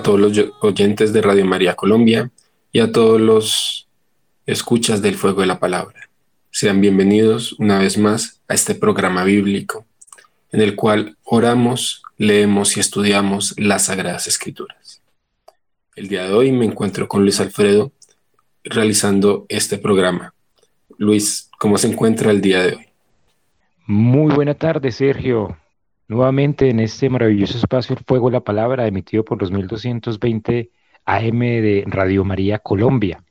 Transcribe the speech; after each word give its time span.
a 0.00 0.02
todos 0.02 0.18
los 0.18 0.32
oyentes 0.62 1.12
de 1.12 1.20
Radio 1.20 1.44
María 1.44 1.74
Colombia 1.74 2.30
y 2.72 2.80
a 2.80 2.90
todos 2.90 3.20
los 3.20 3.86
escuchas 4.46 5.02
del 5.02 5.14
Fuego 5.14 5.42
de 5.42 5.46
la 5.46 5.60
Palabra. 5.60 6.08
Sean 6.50 6.80
bienvenidos 6.80 7.52
una 7.58 7.78
vez 7.78 7.98
más 7.98 8.40
a 8.48 8.54
este 8.54 8.74
programa 8.74 9.24
bíblico 9.24 9.84
en 10.52 10.62
el 10.62 10.74
cual 10.74 11.18
oramos, 11.22 12.02
leemos 12.16 12.78
y 12.78 12.80
estudiamos 12.80 13.54
las 13.58 13.84
Sagradas 13.84 14.26
Escrituras. 14.26 15.02
El 15.94 16.08
día 16.08 16.24
de 16.24 16.32
hoy 16.32 16.50
me 16.50 16.64
encuentro 16.64 17.06
con 17.06 17.20
Luis 17.20 17.38
Alfredo 17.38 17.92
realizando 18.64 19.44
este 19.50 19.76
programa. 19.76 20.32
Luis, 20.96 21.50
¿cómo 21.58 21.76
se 21.76 21.88
encuentra 21.88 22.30
el 22.30 22.40
día 22.40 22.62
de 22.62 22.76
hoy? 22.76 22.86
Muy 23.86 24.34
buena 24.34 24.54
tarde, 24.54 24.92
Sergio 24.92 25.59
nuevamente 26.10 26.68
en 26.68 26.80
este 26.80 27.08
maravilloso 27.08 27.56
espacio 27.56 27.94
El 27.96 28.04
Fuego 28.04 28.30
la 28.30 28.40
Palabra, 28.40 28.88
emitido 28.88 29.24
por 29.24 29.40
los 29.40 29.52
1220 29.52 30.72
AM 31.04 31.38
de 31.38 31.84
Radio 31.86 32.24
María 32.24 32.58
Colombia. 32.58 33.22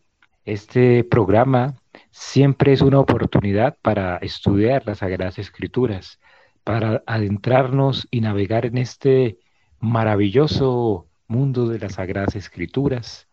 Este 0.45 1.03
programa 1.03 1.75
siempre 2.09 2.72
es 2.72 2.81
una 2.81 3.01
oportunidad 3.01 3.78
para 3.81 4.16
estudiar 4.19 4.84
las 4.85 5.00
Sagradas 5.00 5.40
Escrituras, 5.40 6.22
para 6.63 7.03
adentrarnos 7.06 8.07
y 8.12 8.22
navegar 8.22 8.66
en 8.66 8.78
este 8.78 9.40
maravilloso 9.81 11.09
mundo 11.28 11.67
de 11.67 11.79
las 11.79 11.96
Sagradas 11.96 12.38
Escrituras, 12.38 13.28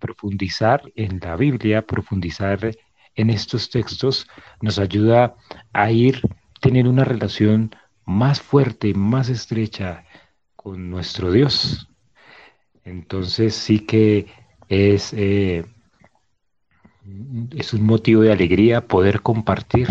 profundizar 0.00 0.82
en 0.96 1.20
la 1.22 1.36
Biblia, 1.36 1.82
profundizar 1.82 2.74
en 3.16 3.28
estos 3.28 3.68
textos, 3.68 4.26
nos 4.62 4.78
ayuda 4.78 5.34
a 5.74 5.90
ir 5.90 6.22
teniendo 6.62 6.90
una 6.90 7.04
relación 7.04 7.70
más 8.04 8.40
fuerte, 8.40 8.94
más 8.94 9.28
estrecha 9.28 10.04
con 10.56 10.90
nuestro 10.90 11.30
Dios. 11.32 11.88
Entonces 12.84 13.54
sí 13.54 13.80
que 13.80 14.26
es, 14.68 15.12
eh, 15.14 15.64
es 17.56 17.72
un 17.72 17.84
motivo 17.84 18.22
de 18.22 18.32
alegría 18.32 18.86
poder 18.86 19.20
compartir 19.20 19.88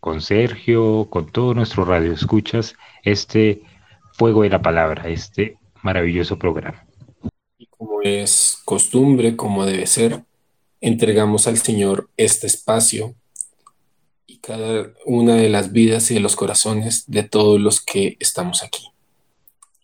con 0.00 0.20
Sergio, 0.20 1.06
con 1.10 1.26
todo 1.30 1.54
nuestro 1.54 1.84
radio 1.84 2.12
escuchas, 2.12 2.74
este 3.04 3.62
fuego 4.12 4.42
de 4.42 4.50
la 4.50 4.60
palabra, 4.60 5.08
este 5.08 5.58
maravilloso 5.82 6.38
programa. 6.38 6.84
Y 7.58 7.66
como 7.66 8.02
es 8.02 8.60
costumbre, 8.64 9.36
como 9.36 9.64
debe 9.64 9.86
ser, 9.86 10.24
entregamos 10.80 11.46
al 11.46 11.58
Señor 11.58 12.10
este 12.16 12.48
espacio 12.48 13.14
y 14.26 14.38
cada 14.38 14.92
una 15.04 15.36
de 15.36 15.48
las 15.48 15.72
vidas 15.72 16.10
y 16.10 16.14
de 16.14 16.20
los 16.20 16.36
corazones 16.36 17.04
de 17.06 17.22
todos 17.22 17.60
los 17.60 17.80
que 17.80 18.16
estamos 18.20 18.62
aquí. 18.62 18.88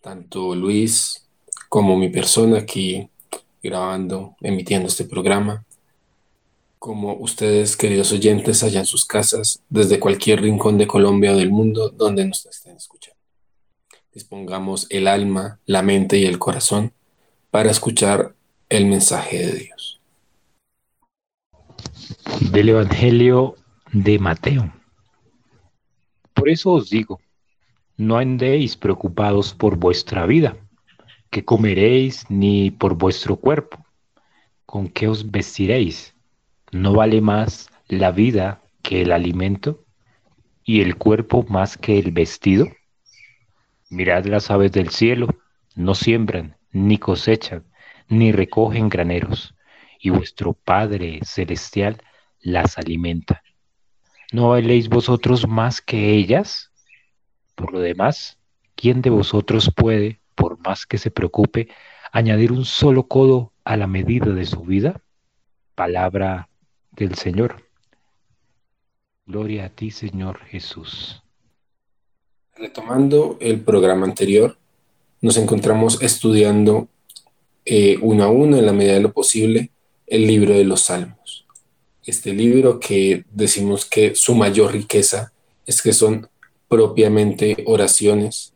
Tanto 0.01 0.55
Luis 0.55 1.27
como 1.67 1.97
mi 1.97 2.09
persona 2.09 2.59
aquí 2.59 3.09
grabando, 3.61 4.35
emitiendo 4.41 4.87
este 4.87 5.05
programa, 5.05 5.65
como 6.79 7.13
ustedes, 7.15 7.75
queridos 7.75 8.11
oyentes, 8.13 8.63
allá 8.63 8.79
en 8.79 8.85
sus 8.85 9.05
casas, 9.05 9.61
desde 9.69 9.99
cualquier 9.99 10.41
rincón 10.41 10.77
de 10.77 10.87
Colombia 10.87 11.33
o 11.33 11.37
del 11.37 11.51
mundo 11.51 11.89
donde 11.89 12.25
nos 12.25 12.45
estén 12.45 12.77
escuchando. 12.77 13.19
Dispongamos 14.13 14.87
el 14.89 15.07
alma, 15.07 15.59
la 15.65 15.81
mente 15.81 16.17
y 16.17 16.25
el 16.25 16.39
corazón 16.39 16.93
para 17.51 17.69
escuchar 17.69 18.33
el 18.69 18.85
mensaje 18.85 19.45
de 19.45 19.51
Dios. 19.53 19.99
Del 22.51 22.69
Evangelio 22.69 23.55
de 23.91 24.19
Mateo. 24.19 24.71
Por 26.33 26.49
eso 26.49 26.73
os 26.73 26.89
digo, 26.89 27.19
no 27.97 28.17
andéis 28.17 28.77
preocupados 28.77 29.53
por 29.53 29.77
vuestra 29.77 30.25
vida, 30.25 30.57
que 31.29 31.43
comeréis, 31.43 32.25
ni 32.29 32.71
por 32.71 32.95
vuestro 32.95 33.35
cuerpo, 33.35 33.85
con 34.65 34.87
qué 34.87 35.07
os 35.07 35.29
vestiréis. 35.29 36.15
¿No 36.71 36.93
vale 36.93 37.19
más 37.21 37.69
la 37.87 38.11
vida 38.11 38.61
que 38.83 39.01
el 39.01 39.11
alimento 39.11 39.83
y 40.63 40.81
el 40.81 40.95
cuerpo 40.95 41.45
más 41.49 41.77
que 41.77 41.99
el 41.99 42.11
vestido? 42.11 42.67
Mirad 43.89 44.25
las 44.25 44.51
aves 44.51 44.71
del 44.71 44.89
cielo, 44.89 45.27
no 45.75 45.95
siembran, 45.95 46.57
ni 46.71 46.99
cosechan, 46.99 47.63
ni 48.07 48.31
recogen 48.31 48.87
graneros, 48.87 49.55
y 49.99 50.11
vuestro 50.11 50.53
Padre 50.53 51.19
Celestial 51.23 52.01
las 52.39 52.77
alimenta. 52.77 53.41
¿No 54.31 54.49
valéis 54.49 54.89
vosotros 54.89 55.47
más 55.47 55.81
que 55.81 56.13
ellas? 56.13 56.71
Por 57.55 57.73
lo 57.73 57.79
demás, 57.79 58.37
¿quién 58.75 59.01
de 59.01 59.09
vosotros 59.09 59.71
puede, 59.75 60.19
por 60.35 60.59
más 60.59 60.85
que 60.85 60.99
se 60.99 61.09
preocupe, 61.09 61.67
añadir 62.11 62.51
un 62.51 62.63
solo 62.63 63.07
codo 63.07 63.53
a 63.63 63.75
la 63.75 63.87
medida 63.87 64.27
de 64.27 64.45
su 64.45 64.61
vida? 64.61 65.01
Palabra 65.73 66.47
del 66.91 67.15
Señor. 67.15 67.63
Gloria 69.25 69.65
a 69.65 69.69
ti, 69.69 69.89
Señor 69.89 70.41
Jesús. 70.45 71.23
Retomando 72.55 73.37
el 73.41 73.61
programa 73.61 74.05
anterior, 74.05 74.59
nos 75.21 75.37
encontramos 75.37 76.03
estudiando 76.03 76.87
eh, 77.65 77.97
uno 78.01 78.25
a 78.25 78.29
uno, 78.29 78.57
en 78.57 78.65
la 78.67 78.73
medida 78.73 78.93
de 78.93 79.01
lo 79.01 79.11
posible, 79.11 79.71
el 80.05 80.27
libro 80.27 80.53
de 80.53 80.65
los 80.65 80.81
Salmos 80.81 81.38
este 82.09 82.33
libro 82.33 82.79
que 82.79 83.25
decimos 83.31 83.85
que 83.85 84.15
su 84.15 84.35
mayor 84.35 84.73
riqueza 84.73 85.31
es 85.65 85.81
que 85.81 85.93
son 85.93 86.29
propiamente 86.67 87.63
oraciones 87.65 88.53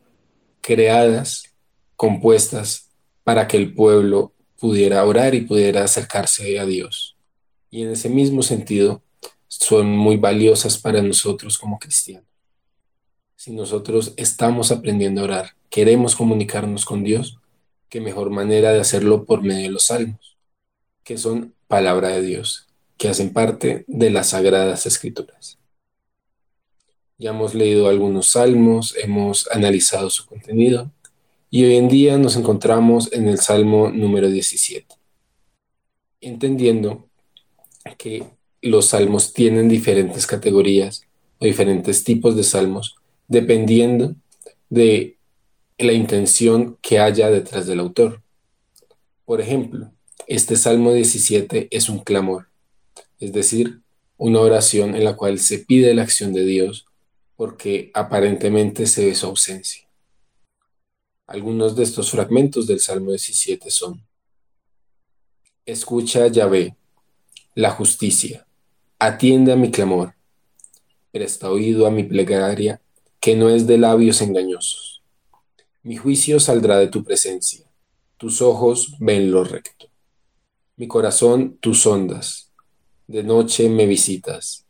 creadas, 0.60 1.52
compuestas 1.96 2.90
para 3.22 3.48
que 3.48 3.56
el 3.56 3.74
pueblo 3.74 4.32
pudiera 4.58 5.04
orar 5.04 5.34
y 5.34 5.42
pudiera 5.42 5.84
acercarse 5.84 6.58
a 6.58 6.64
Dios. 6.64 7.16
Y 7.70 7.82
en 7.82 7.90
ese 7.90 8.08
mismo 8.08 8.42
sentido, 8.42 9.02
son 9.48 9.96
muy 9.96 10.16
valiosas 10.16 10.78
para 10.78 11.02
nosotros 11.02 11.58
como 11.58 11.78
cristianos. 11.78 12.24
Si 13.36 13.52
nosotros 13.52 14.14
estamos 14.16 14.72
aprendiendo 14.72 15.20
a 15.20 15.24
orar, 15.24 15.50
queremos 15.70 16.16
comunicarnos 16.16 16.84
con 16.84 17.04
Dios, 17.04 17.38
qué 17.88 18.00
mejor 18.00 18.30
manera 18.30 18.72
de 18.72 18.80
hacerlo 18.80 19.24
por 19.24 19.42
medio 19.42 19.64
de 19.64 19.70
los 19.70 19.84
salmos, 19.84 20.36
que 21.04 21.18
son 21.18 21.54
palabra 21.68 22.08
de 22.08 22.22
Dios, 22.22 22.66
que 22.96 23.08
hacen 23.08 23.32
parte 23.32 23.84
de 23.86 24.10
las 24.10 24.30
Sagradas 24.30 24.86
Escrituras. 24.86 25.58
Ya 27.18 27.30
hemos 27.30 27.54
leído 27.54 27.88
algunos 27.88 28.30
salmos, 28.30 28.94
hemos 28.96 29.48
analizado 29.50 30.10
su 30.10 30.26
contenido 30.26 30.90
y 31.50 31.64
hoy 31.64 31.76
en 31.76 31.88
día 31.88 32.18
nos 32.18 32.36
encontramos 32.36 33.12
en 33.12 33.28
el 33.28 33.38
Salmo 33.38 33.90
número 33.90 34.28
17, 34.28 34.94
entendiendo 36.20 37.08
que 37.98 38.24
los 38.62 38.86
salmos 38.86 39.32
tienen 39.32 39.68
diferentes 39.68 40.26
categorías 40.26 41.02
o 41.38 41.44
diferentes 41.44 42.02
tipos 42.02 42.34
de 42.34 42.42
salmos 42.42 42.96
dependiendo 43.28 44.16
de 44.70 45.16
la 45.78 45.92
intención 45.92 46.78
que 46.82 46.98
haya 46.98 47.30
detrás 47.30 47.66
del 47.66 47.80
autor. 47.80 48.22
Por 49.24 49.40
ejemplo, 49.40 49.92
este 50.26 50.56
Salmo 50.56 50.92
17 50.92 51.68
es 51.70 51.88
un 51.88 51.98
clamor 52.00 52.48
es 53.20 53.32
decir, 53.32 53.80
una 54.16 54.40
oración 54.40 54.94
en 54.94 55.04
la 55.04 55.16
cual 55.16 55.38
se 55.38 55.58
pide 55.58 55.94
la 55.94 56.02
acción 56.02 56.32
de 56.32 56.44
Dios 56.44 56.86
porque 57.36 57.90
aparentemente 57.94 58.86
se 58.86 59.06
ve 59.06 59.14
su 59.14 59.26
ausencia. 59.26 59.88
Algunos 61.26 61.74
de 61.74 61.82
estos 61.82 62.10
fragmentos 62.10 62.66
del 62.66 62.80
Salmo 62.80 63.10
17 63.10 63.70
son, 63.70 64.04
Escucha, 65.66 66.26
Yahvé, 66.28 66.76
la 67.54 67.70
justicia, 67.70 68.46
atiende 68.98 69.52
a 69.52 69.56
mi 69.56 69.70
clamor, 69.70 70.14
presta 71.10 71.50
oído 71.50 71.86
a 71.86 71.90
mi 71.90 72.04
plegaria, 72.04 72.80
que 73.20 73.36
no 73.36 73.48
es 73.48 73.66
de 73.66 73.78
labios 73.78 74.20
engañosos. 74.20 75.02
Mi 75.82 75.96
juicio 75.96 76.40
saldrá 76.40 76.78
de 76.78 76.88
tu 76.88 77.04
presencia, 77.04 77.64
tus 78.18 78.42
ojos 78.42 78.96
ven 78.98 79.30
lo 79.30 79.44
recto. 79.44 79.88
Mi 80.76 80.88
corazón 80.88 81.56
tus 81.60 81.86
ondas, 81.86 82.43
de 83.06 83.22
noche 83.22 83.68
me 83.68 83.86
visitas, 83.86 84.66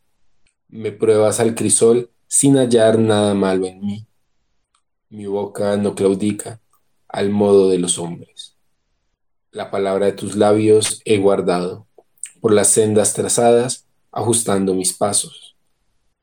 me 0.67 0.91
pruebas 0.91 1.39
al 1.39 1.55
crisol 1.55 2.11
sin 2.27 2.57
hallar 2.57 2.99
nada 2.99 3.33
malo 3.33 3.65
en 3.65 3.79
mí. 3.79 4.07
Mi 5.09 5.25
boca 5.25 5.77
no 5.77 5.95
claudica 5.95 6.59
al 7.07 7.29
modo 7.29 7.69
de 7.69 7.77
los 7.77 7.97
hombres. 7.97 8.57
La 9.51 9.71
palabra 9.71 10.07
de 10.07 10.11
tus 10.11 10.35
labios 10.35 11.01
he 11.05 11.17
guardado, 11.17 11.87
por 12.41 12.51
las 12.51 12.67
sendas 12.69 13.13
trazadas, 13.13 13.85
ajustando 14.11 14.73
mis 14.73 14.91
pasos. 14.91 15.55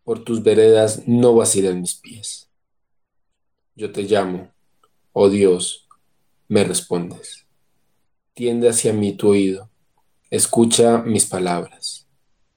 Por 0.05 0.23
tus 0.23 0.43
veredas 0.43 1.05
no 1.07 1.35
vacilan 1.35 1.81
mis 1.81 1.95
pies. 1.95 2.51
Yo 3.75 3.91
te 3.91 4.03
llamo, 4.03 4.51
oh 5.13 5.31
Dios, 5.31 5.89
me 6.49 6.63
respondes. 6.65 7.47
Tiende 8.35 8.69
hacia 8.69 8.93
mí 8.93 9.15
tu 9.15 9.31
oído, 9.31 9.71
escucha 10.29 10.99
mis 10.99 11.25
palabras. 11.25 12.02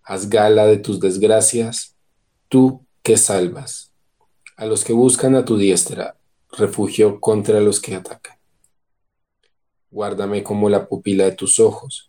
Haz 0.07 0.29
gala 0.29 0.67
de 0.67 0.77
tus 0.77 0.99
desgracias, 0.99 1.95
tú 2.47 2.85
que 3.01 3.17
salvas. 3.17 3.91
A 4.55 4.67
los 4.67 4.83
que 4.83 4.93
buscan 4.93 5.33
a 5.33 5.45
tu 5.45 5.57
diestra, 5.57 6.15
refugio 6.51 7.19
contra 7.19 7.59
los 7.59 7.81
que 7.81 7.95
atacan. 7.95 8.37
Guárdame 9.89 10.43
como 10.43 10.69
la 10.69 10.87
pupila 10.87 11.23
de 11.23 11.31
tus 11.31 11.59
ojos, 11.59 12.07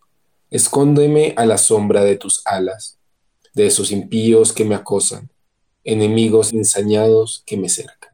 escóndeme 0.51 1.33
a 1.39 1.47
la 1.47 1.57
sombra 1.57 2.05
de 2.05 2.17
tus 2.17 2.47
alas, 2.47 2.99
de 3.55 3.67
esos 3.67 3.91
impíos 3.91 4.53
que 4.53 4.67
me 4.67 4.75
acosan, 4.75 5.31
enemigos 5.83 6.53
ensañados 6.53 7.45
que 7.47 7.57
me 7.57 7.71
cercan. 7.71 8.13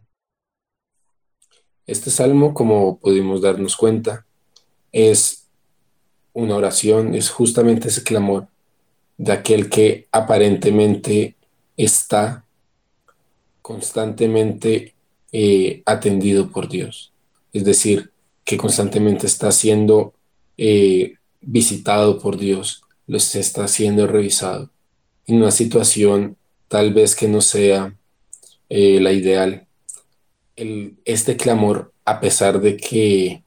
Este 1.89 2.13
salmo, 2.13 2.55
como 2.55 3.01
pudimos 3.01 3.43
darnos 3.43 3.77
cuenta, 3.77 4.27
es 4.93 5.49
una 6.33 6.55
oración, 6.55 7.17
es 7.17 7.31
justamente 7.31 7.89
ese 7.89 8.05
clamor 8.05 8.52
de 9.23 9.31
aquel 9.31 9.71
que 9.71 10.09
aparentemente 10.11 11.37
está 11.77 12.45
constantemente 13.63 14.95
eh, 15.31 15.81
atendido 15.87 16.51
por 16.51 16.69
Dios. 16.69 17.13
Es 17.53 17.63
decir, 17.65 18.11
que 18.45 18.57
constantemente 18.57 19.29
está 19.29 19.53
siendo 19.53 20.13
eh, 20.59 21.15
visitado 21.41 22.19
por 22.19 22.37
Dios, 22.37 22.83
lo 23.07 23.17
está 23.17 23.69
siendo 23.69 24.09
revisado. 24.09 24.71
En 25.29 25.37
una 25.37 25.53
situación 25.53 26.37
tal 26.67 26.93
vez 26.93 27.15
que 27.15 27.29
no 27.29 27.43
sea 27.43 27.95
eh, 28.69 28.99
la 29.01 29.13
ideal. 29.13 29.69
este 31.05 31.37
clamor, 31.37 31.93
a 32.05 32.19
pesar 32.19 32.61
de 32.61 32.77
que 32.77 33.45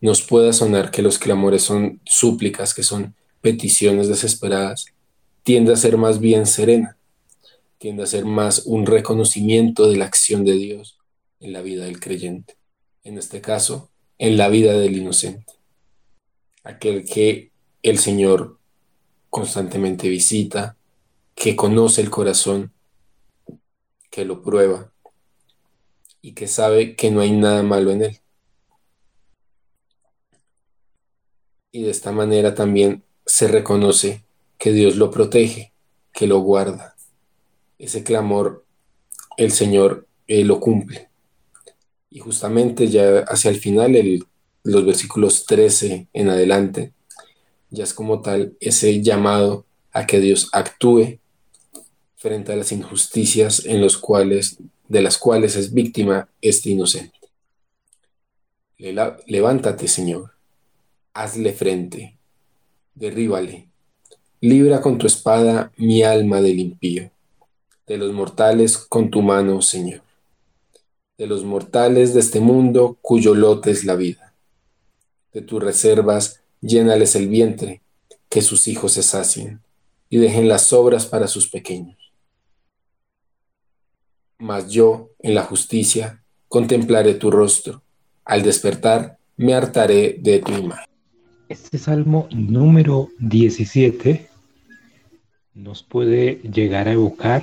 nos 0.00 0.22
pueda 0.22 0.52
sonar 0.52 0.92
que 0.92 1.02
los 1.02 1.18
clamores 1.18 1.64
son 1.64 2.00
súplicas, 2.04 2.72
que 2.72 2.84
son 2.84 3.16
peticiones 3.40 4.06
desesperadas, 4.06 4.86
tiende 5.48 5.72
a 5.72 5.76
ser 5.76 5.96
más 5.96 6.20
bien 6.20 6.44
serena, 6.44 6.98
tiende 7.78 8.02
a 8.02 8.06
ser 8.06 8.26
más 8.26 8.66
un 8.66 8.84
reconocimiento 8.84 9.88
de 9.88 9.96
la 9.96 10.04
acción 10.04 10.44
de 10.44 10.52
Dios 10.52 10.98
en 11.40 11.54
la 11.54 11.62
vida 11.62 11.86
del 11.86 12.00
creyente. 12.00 12.58
En 13.02 13.16
este 13.16 13.40
caso, 13.40 13.88
en 14.18 14.36
la 14.36 14.50
vida 14.50 14.74
del 14.74 14.98
inocente. 14.98 15.54
Aquel 16.64 17.06
que 17.06 17.50
el 17.82 17.98
Señor 17.98 18.58
constantemente 19.30 20.10
visita, 20.10 20.76
que 21.34 21.56
conoce 21.56 22.02
el 22.02 22.10
corazón, 22.10 22.70
que 24.10 24.26
lo 24.26 24.42
prueba 24.42 24.92
y 26.20 26.32
que 26.32 26.46
sabe 26.46 26.94
que 26.94 27.10
no 27.10 27.22
hay 27.22 27.32
nada 27.32 27.62
malo 27.62 27.90
en 27.90 28.02
él. 28.02 28.18
Y 31.72 31.84
de 31.84 31.90
esta 31.90 32.12
manera 32.12 32.54
también 32.54 33.02
se 33.24 33.48
reconoce 33.48 34.27
que 34.58 34.72
Dios 34.72 34.96
lo 34.96 35.10
protege, 35.10 35.72
que 36.12 36.26
lo 36.26 36.40
guarda. 36.40 36.96
Ese 37.78 38.02
clamor 38.02 38.64
el 39.36 39.52
Señor 39.52 40.06
eh, 40.26 40.44
lo 40.44 40.60
cumple. 40.60 41.08
Y 42.10 42.18
justamente 42.18 42.88
ya 42.88 43.20
hacia 43.20 43.50
el 43.50 43.60
final, 43.60 43.96
los 44.64 44.84
versículos 44.84 45.46
13 45.46 46.08
en 46.12 46.28
adelante, 46.28 46.92
ya 47.70 47.84
es 47.84 47.94
como 47.94 48.20
tal 48.20 48.56
ese 48.60 49.00
llamado 49.00 49.64
a 49.92 50.06
que 50.06 50.20
Dios 50.20 50.48
actúe 50.52 51.20
frente 52.16 52.52
a 52.52 52.56
las 52.56 52.72
injusticias 52.72 53.64
en 53.64 53.80
los 53.80 53.96
cuales, 53.96 54.58
de 54.88 55.02
las 55.02 55.18
cuales 55.18 55.54
es 55.54 55.72
víctima 55.72 56.28
este 56.40 56.70
inocente. 56.70 57.18
Levántate, 58.76 59.86
Señor, 59.86 60.32
hazle 61.12 61.52
frente, 61.52 62.16
derríbale, 62.94 63.67
libra 64.40 64.80
con 64.80 64.98
tu 64.98 65.06
espada 65.06 65.72
mi 65.76 66.02
alma 66.02 66.40
del 66.40 66.58
impío, 66.58 67.10
de 67.86 67.98
los 67.98 68.12
mortales 68.12 68.76
con 68.76 69.10
tu 69.10 69.22
mano, 69.22 69.62
Señor 69.62 70.02
de 71.18 71.26
los 71.26 71.44
mortales 71.44 72.14
de 72.14 72.20
este 72.20 72.38
mundo 72.38 72.96
cuyo 73.02 73.34
lote 73.34 73.72
es 73.72 73.84
la 73.84 73.96
vida. 73.96 74.34
De 75.32 75.42
tus 75.42 75.60
reservas 75.60 76.40
llénales 76.60 77.16
el 77.16 77.28
vientre, 77.28 77.82
que 78.28 78.40
sus 78.40 78.68
hijos 78.68 78.92
se 78.92 79.02
sacien, 79.02 79.60
y 80.08 80.18
dejen 80.18 80.48
las 80.48 80.72
obras 80.72 81.06
para 81.06 81.26
sus 81.26 81.48
pequeños. 81.50 81.96
Mas 84.38 84.70
yo, 84.70 85.10
en 85.18 85.34
la 85.34 85.42
justicia, 85.42 86.22
contemplaré 86.46 87.14
tu 87.14 87.32
rostro. 87.32 87.82
Al 88.24 88.42
despertar, 88.42 89.18
me 89.36 89.54
hartaré 89.54 90.18
de 90.20 90.38
tu 90.38 90.52
imagen. 90.52 90.87
Este 91.48 91.78
salmo 91.78 92.28
número 92.30 93.08
17 93.20 94.28
nos 95.54 95.82
puede 95.82 96.40
llegar 96.42 96.88
a 96.88 96.92
evocar 96.92 97.42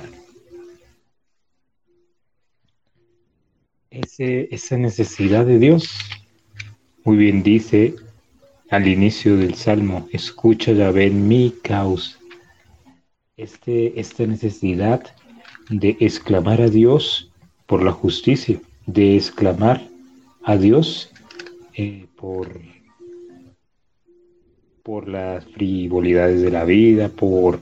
esa 3.90 4.76
necesidad 4.76 5.44
de 5.44 5.58
Dios. 5.58 5.90
Muy 7.04 7.16
bien 7.16 7.42
dice 7.42 7.96
al 8.70 8.86
inicio 8.86 9.36
del 9.36 9.54
Salmo, 9.54 10.08
escucha 10.12 10.70
ya 10.72 10.92
ven 10.92 11.26
mi 11.26 11.52
causa. 11.62 12.16
Este, 13.36 13.98
esta 13.98 14.24
necesidad 14.24 15.02
de 15.68 15.96
exclamar 15.98 16.60
a 16.60 16.68
Dios 16.68 17.32
por 17.66 17.82
la 17.82 17.90
justicia, 17.90 18.60
de 18.86 19.16
exclamar 19.16 19.82
a 20.44 20.56
Dios 20.56 21.10
eh, 21.74 22.06
por, 22.16 22.48
por 24.86 25.08
las 25.08 25.44
frivolidades 25.46 26.42
de 26.42 26.52
la 26.52 26.64
vida, 26.64 27.08
por 27.08 27.60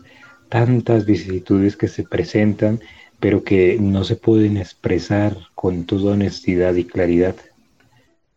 tantas 0.50 1.06
vicisitudes 1.06 1.74
que 1.74 1.88
se 1.88 2.04
presentan 2.04 2.80
pero 3.24 3.42
que 3.42 3.78
no 3.80 4.04
se 4.04 4.16
pueden 4.16 4.58
expresar 4.58 5.34
con 5.54 5.84
toda 5.84 6.12
honestidad 6.12 6.74
y 6.74 6.84
claridad. 6.84 7.34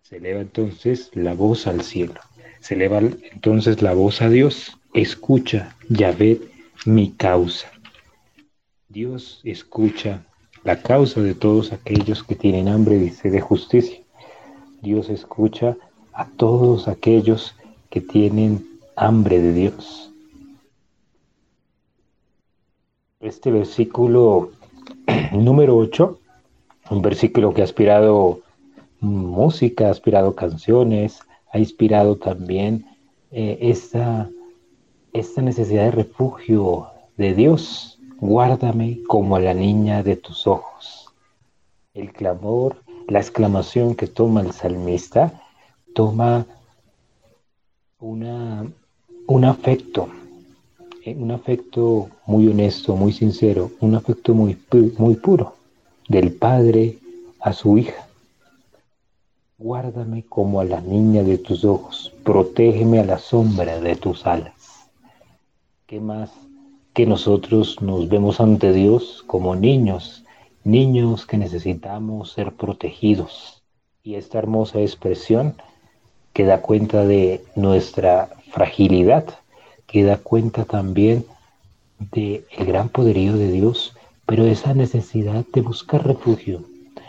Se 0.03 0.15
eleva 0.15 0.39
entonces 0.39 1.11
la 1.13 1.33
voz 1.33 1.67
al 1.67 1.81
cielo, 1.81 2.13
se 2.61 2.75
eleva 2.75 2.99
entonces 2.99 3.81
la 3.81 3.93
voz 3.93 4.21
a 4.21 4.29
Dios, 4.29 4.77
escucha, 4.93 5.75
Yahvé, 5.89 6.39
mi 6.85 7.11
causa. 7.11 7.69
Dios 8.87 9.41
escucha 9.43 10.25
la 10.63 10.81
causa 10.81 11.19
de 11.19 11.33
todos 11.33 11.73
aquellos 11.73 12.23
que 12.23 12.35
tienen 12.35 12.69
hambre 12.69 12.95
y 12.95 13.09
sed 13.09 13.33
de 13.33 13.41
justicia. 13.41 13.99
Dios 14.81 15.09
escucha 15.09 15.75
a 16.13 16.29
todos 16.29 16.87
aquellos 16.87 17.57
que 17.89 17.99
tienen 17.99 18.76
hambre 18.97 19.39
de 19.39 19.53
Dios. 19.53 20.11
Este 23.19 23.51
versículo 23.51 24.51
Número 25.31 25.77
8, 25.77 26.19
un 26.89 27.01
versículo 27.01 27.53
que 27.53 27.61
ha 27.61 27.65
inspirado 27.65 28.41
música, 28.99 29.85
ha 29.85 29.89
inspirado 29.89 30.35
canciones, 30.35 31.19
ha 31.51 31.59
inspirado 31.59 32.17
también 32.17 32.85
eh, 33.31 33.57
esta, 33.61 34.29
esta 35.13 35.41
necesidad 35.41 35.85
de 35.85 35.91
refugio 35.91 36.87
de 37.17 37.33
Dios. 37.33 37.99
Guárdame 38.19 38.99
como 39.07 39.35
a 39.35 39.39
la 39.39 39.53
niña 39.53 40.01
de 40.01 40.15
tus 40.15 40.47
ojos. 40.47 41.13
El 41.93 42.11
clamor, 42.11 42.81
la 43.07 43.19
exclamación 43.19 43.95
que 43.95 44.07
toma 44.07 44.41
el 44.41 44.51
salmista, 44.51 45.41
toma 45.93 46.45
una, 47.99 48.67
un 49.27 49.43
afecto, 49.43 50.07
un 51.05 51.31
afecto 51.31 52.09
muy 52.25 52.47
honesto, 52.47 52.95
muy 52.95 53.11
sincero, 53.11 53.71
un 53.81 53.95
afecto 53.95 54.33
muy, 54.33 54.57
muy 54.97 55.15
puro 55.15 55.55
del 56.07 56.31
padre 56.31 56.97
a 57.41 57.51
su 57.51 57.77
hija. 57.77 58.07
Guárdame 59.57 60.23
como 60.23 60.61
a 60.61 60.65
la 60.65 60.79
niña 60.79 61.23
de 61.23 61.37
tus 61.37 61.65
ojos, 61.65 62.13
protégeme 62.23 62.99
a 62.99 63.05
la 63.05 63.17
sombra 63.17 63.79
de 63.81 63.95
tus 63.97 64.25
alas. 64.25 64.53
¿Qué 65.87 65.99
más 65.99 66.31
que 66.93 67.05
nosotros 67.05 67.81
nos 67.81 68.07
vemos 68.07 68.39
ante 68.39 68.71
Dios 68.71 69.23
como 69.27 69.55
niños, 69.55 70.23
niños 70.63 71.25
que 71.25 71.37
necesitamos 71.37 72.31
ser 72.31 72.53
protegidos? 72.53 73.61
Y 74.03 74.15
esta 74.15 74.39
hermosa 74.39 74.79
expresión 74.79 75.55
que 76.37 76.45
da 76.45 76.61
cuenta 76.61 77.03
de 77.03 77.43
nuestra 77.55 78.29
fragilidad, 78.51 79.25
que 79.87 80.03
da 80.03 80.17
cuenta 80.17 80.65
también 80.65 81.25
del 81.97 82.45
el 82.51 82.65
gran 82.67 82.89
poderío 82.89 83.35
de 83.35 83.51
Dios, 83.51 83.95
pero 84.27 84.45
esa 84.45 84.75
necesidad 84.75 85.45
de 85.51 85.61
buscar 85.61 86.05
refugio, 86.05 86.61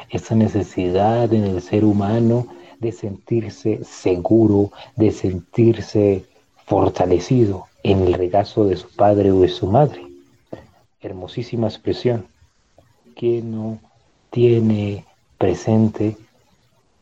esa 0.09 0.35
necesidad 0.35 1.31
en 1.35 1.45
el 1.45 1.61
ser 1.61 1.85
humano 1.85 2.47
de 2.81 2.91
sentirse 2.91 3.85
seguro, 3.85 4.73
de 4.97 5.11
sentirse 5.11 6.25
fortalecido 6.65 7.67
en 7.83 8.05
el 8.05 8.15
regazo 8.15 8.65
de 8.65 8.77
su 8.77 8.89
padre 8.97 9.31
o 9.31 9.41
de 9.41 9.49
su 9.49 9.67
madre. 9.67 10.07
Hermosísima 11.03 11.67
expresión 11.67 12.27
que 13.15 13.43
no 13.43 13.79
tiene 14.31 15.05
presente 15.37 16.17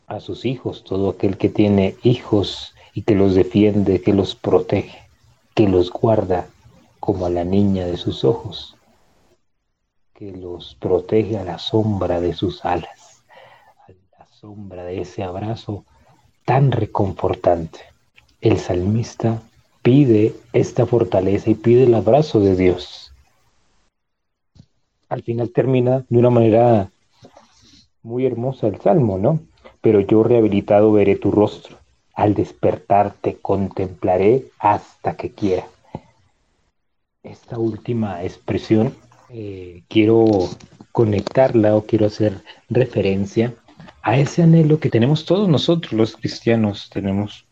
a 0.07 0.21
sus 0.21 0.45
hijos, 0.45 0.83
todo 0.83 1.09
aquel 1.09 1.37
que 1.37 1.49
tiene 1.49 1.95
hijos 2.01 2.73
y 2.93 3.01
que 3.03 3.13
los 3.13 3.35
defiende, 3.35 4.01
que 4.01 4.13
los 4.13 4.35
protege, 4.35 4.97
que 5.53 5.67
los 5.67 5.91
guarda 5.91 6.47
como 6.99 7.25
a 7.25 7.29
la 7.29 7.43
niña 7.43 7.85
de 7.85 7.97
sus 7.97 8.23
ojos, 8.23 8.75
que 10.13 10.31
los 10.31 10.75
protege 10.75 11.37
a 11.37 11.43
la 11.43 11.59
sombra 11.59 12.21
de 12.21 12.33
sus 12.33 12.63
alas, 12.63 13.23
a 13.85 13.91
la 14.17 14.27
sombra 14.27 14.83
de 14.85 15.01
ese 15.01 15.23
abrazo 15.23 15.83
tan 16.45 16.71
reconfortante. 16.71 17.81
El 18.39 18.57
salmista 18.59 19.41
pide 19.81 20.33
esta 20.53 20.85
fortaleza 20.85 21.49
y 21.49 21.55
pide 21.55 21.83
el 21.83 21.93
abrazo 21.93 22.39
de 22.39 22.55
Dios. 22.55 23.13
Al 25.09 25.21
final 25.21 25.51
termina 25.51 26.05
de 26.09 26.17
una 26.17 26.29
manera 26.29 26.89
muy 28.03 28.25
hermosa 28.25 28.67
el 28.67 28.79
salmo, 28.79 29.17
¿no? 29.17 29.39
Pero 29.87 30.01
yo 30.01 30.21
rehabilitado 30.21 30.91
veré 30.91 31.15
tu 31.15 31.31
rostro. 31.31 31.77
Al 32.13 32.33
despertar 32.33 33.13
te 33.21 33.37
contemplaré 33.37 34.47
hasta 34.59 35.15
que 35.15 35.31
quiera. 35.31 35.65
Esta 37.23 37.57
última 37.57 38.21
expresión 38.25 38.93
eh, 39.29 39.83
quiero 39.87 40.25
conectarla 40.91 41.77
o 41.77 41.85
quiero 41.85 42.07
hacer 42.07 42.43
referencia 42.67 43.53
a 44.01 44.19
ese 44.19 44.43
anhelo 44.43 44.77
que 44.81 44.89
tenemos 44.89 45.23
todos 45.23 45.47
nosotros 45.47 45.93
los 45.93 46.17
cristianos, 46.17 46.89
tenemos 46.89 47.45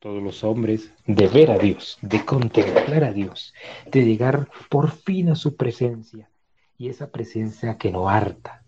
todos 0.00 0.22
los 0.22 0.44
hombres, 0.44 0.92
de 1.06 1.28
ver 1.28 1.50
a 1.50 1.56
Dios, 1.56 1.96
de 2.02 2.22
contemplar 2.26 3.04
a 3.04 3.12
Dios, 3.14 3.54
de 3.90 4.04
llegar 4.04 4.50
por 4.68 4.90
fin 4.90 5.30
a 5.30 5.34
su 5.34 5.56
presencia. 5.56 6.28
Y 6.76 6.90
esa 6.90 7.10
presencia 7.10 7.78
que 7.78 7.90
no 7.90 8.10
harta, 8.10 8.64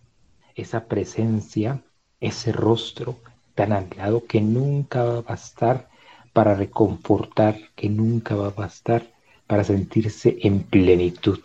esa 0.54 0.86
presencia, 0.86 1.82
ese 2.22 2.52
rostro 2.52 3.18
tan 3.54 3.72
anhelado 3.72 4.24
que 4.24 4.40
nunca 4.40 5.04
va 5.04 5.18
a 5.18 5.22
bastar 5.22 5.88
para 6.32 6.54
reconfortar, 6.54 7.58
que 7.76 7.90
nunca 7.90 8.34
va 8.34 8.46
a 8.46 8.50
bastar 8.50 9.10
para 9.46 9.64
sentirse 9.64 10.38
en 10.40 10.62
plenitud. 10.62 11.40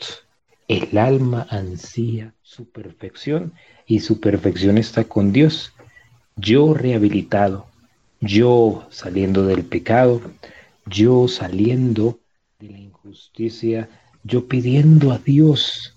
El 0.70 0.98
alma 0.98 1.48
ansía 1.50 2.34
su 2.42 2.70
perfección 2.70 3.54
y 3.86 4.00
su 4.00 4.20
perfección 4.20 4.78
está 4.78 5.04
con 5.04 5.34
Dios. 5.34 5.74
Yo 6.36 6.74
rehabilitado, 6.74 7.66
yo 8.22 8.88
saliendo 8.90 9.46
del 9.46 9.66
pecado, 9.66 10.22
yo 10.86 11.28
saliendo 11.28 12.20
de 12.60 12.70
la 12.70 12.80
injusticia, 12.80 13.90
yo 14.24 14.48
pidiendo 14.48 15.12
a 15.12 15.18
Dios 15.18 15.96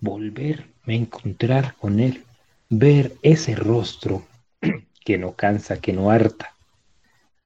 volverme 0.00 0.70
a 0.86 0.92
encontrar 0.92 1.74
con 1.76 2.00
Él, 2.00 2.24
ver 2.70 3.16
ese 3.22 3.56
rostro 3.56 4.22
que 5.04 5.18
no 5.18 5.32
cansa, 5.32 5.80
que 5.80 5.92
no 5.92 6.10
harta. 6.10 6.54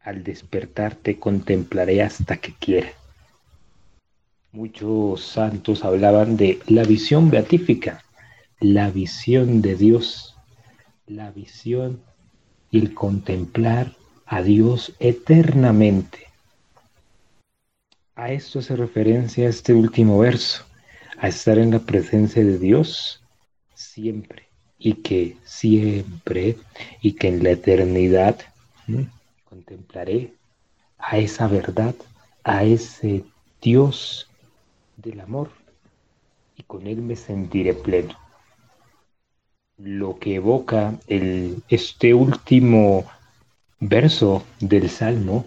Al 0.01 0.23
despertar 0.23 0.95
te 0.95 1.19
contemplaré 1.19 2.03
hasta 2.03 2.37
que 2.37 2.53
quiera. 2.55 2.93
Muchos 4.53 5.25
santos 5.25 5.83
hablaban 5.83 6.37
de 6.37 6.61
la 6.67 6.85
visión 6.85 7.31
beatífica, 7.31 8.05
la 8.61 8.91
visión 8.91 9.63
de 9.63 9.75
Dios, 9.77 10.37
la 11.07 11.31
visión 11.31 12.03
y 12.71 12.79
el 12.79 12.95
contemplar 12.95 13.97
a 14.27 14.43
Dios 14.43 14.93
eternamente. 15.01 16.19
A 18.15 18.31
esto 18.31 18.59
hace 18.59 18.77
referencia 18.77 19.49
este 19.49 19.73
último 19.73 20.19
verso, 20.19 20.65
a 21.19 21.29
estar 21.29 21.59
en 21.59 21.71
la 21.71 21.81
presencia 21.81 22.45
de 22.45 22.59
Dios 22.59 23.25
siempre 23.75 24.44
y 24.85 24.93
que 24.97 25.39
siempre 25.45 26.59
y 27.01 27.13
que 27.13 27.29
en 27.29 27.43
la 27.43 27.53
eternidad 27.53 28.39
contemplaré 29.49 30.35
a 30.99 31.17
esa 31.17 31.49
verdad, 31.49 31.95
a 32.45 32.65
ese 32.65 33.25
Dios 33.63 34.29
del 34.99 35.21
amor 35.21 35.51
y 36.59 36.65
con 36.65 36.87
él 36.87 36.99
me 36.99 37.17
sentiré 37.17 37.73
pleno. 37.73 38.15
Lo 39.79 40.19
que 40.19 40.35
evoca 40.35 41.01
el, 41.07 41.63
este 41.71 42.13
último 42.13 43.07
verso 43.81 44.45
del 44.61 44.91
Salmo 44.91 45.47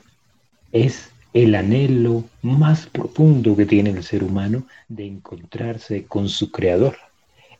es 0.71 1.11
el 1.33 1.53
anhelo 1.53 2.23
más 2.41 2.87
profundo 2.87 3.55
que 3.55 3.67
tiene 3.67 3.91
el 3.91 4.03
ser 4.03 4.23
humano 4.23 4.65
de 4.87 5.05
encontrarse 5.05 6.05
con 6.05 6.27
su 6.27 6.51
Creador, 6.51 6.97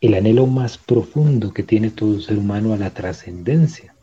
el 0.01 0.13
anhelo 0.13 0.48
más 0.48 0.77
profundo 0.77 1.54
que 1.54 1.63
tiene 1.63 1.89
todo 1.89 2.20
ser 2.22 2.38
humano 2.38 2.74
a 2.74 2.77
la 2.77 2.92
trascendencia, 2.92 3.96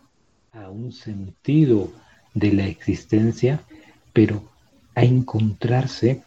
a 0.53 0.71
un 0.71 0.93
sentido 0.93 1.91
de 2.35 2.53
la 2.53 2.67
existencia, 2.67 3.61
pero 4.13 4.43
a 4.95 5.05
encontrarse, 5.05 6.23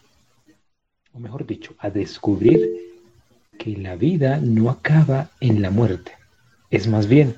o 1.12 1.18
mejor 1.18 1.46
dicho, 1.46 1.74
a 1.78 1.90
descubrir 1.90 2.68
que 3.58 3.76
la 3.76 3.96
vida 3.96 4.38
no 4.38 4.70
acaba 4.70 5.30
en 5.40 5.62
la 5.62 5.70
muerte, 5.70 6.12
es 6.70 6.86
más 6.86 7.06
bien, 7.08 7.34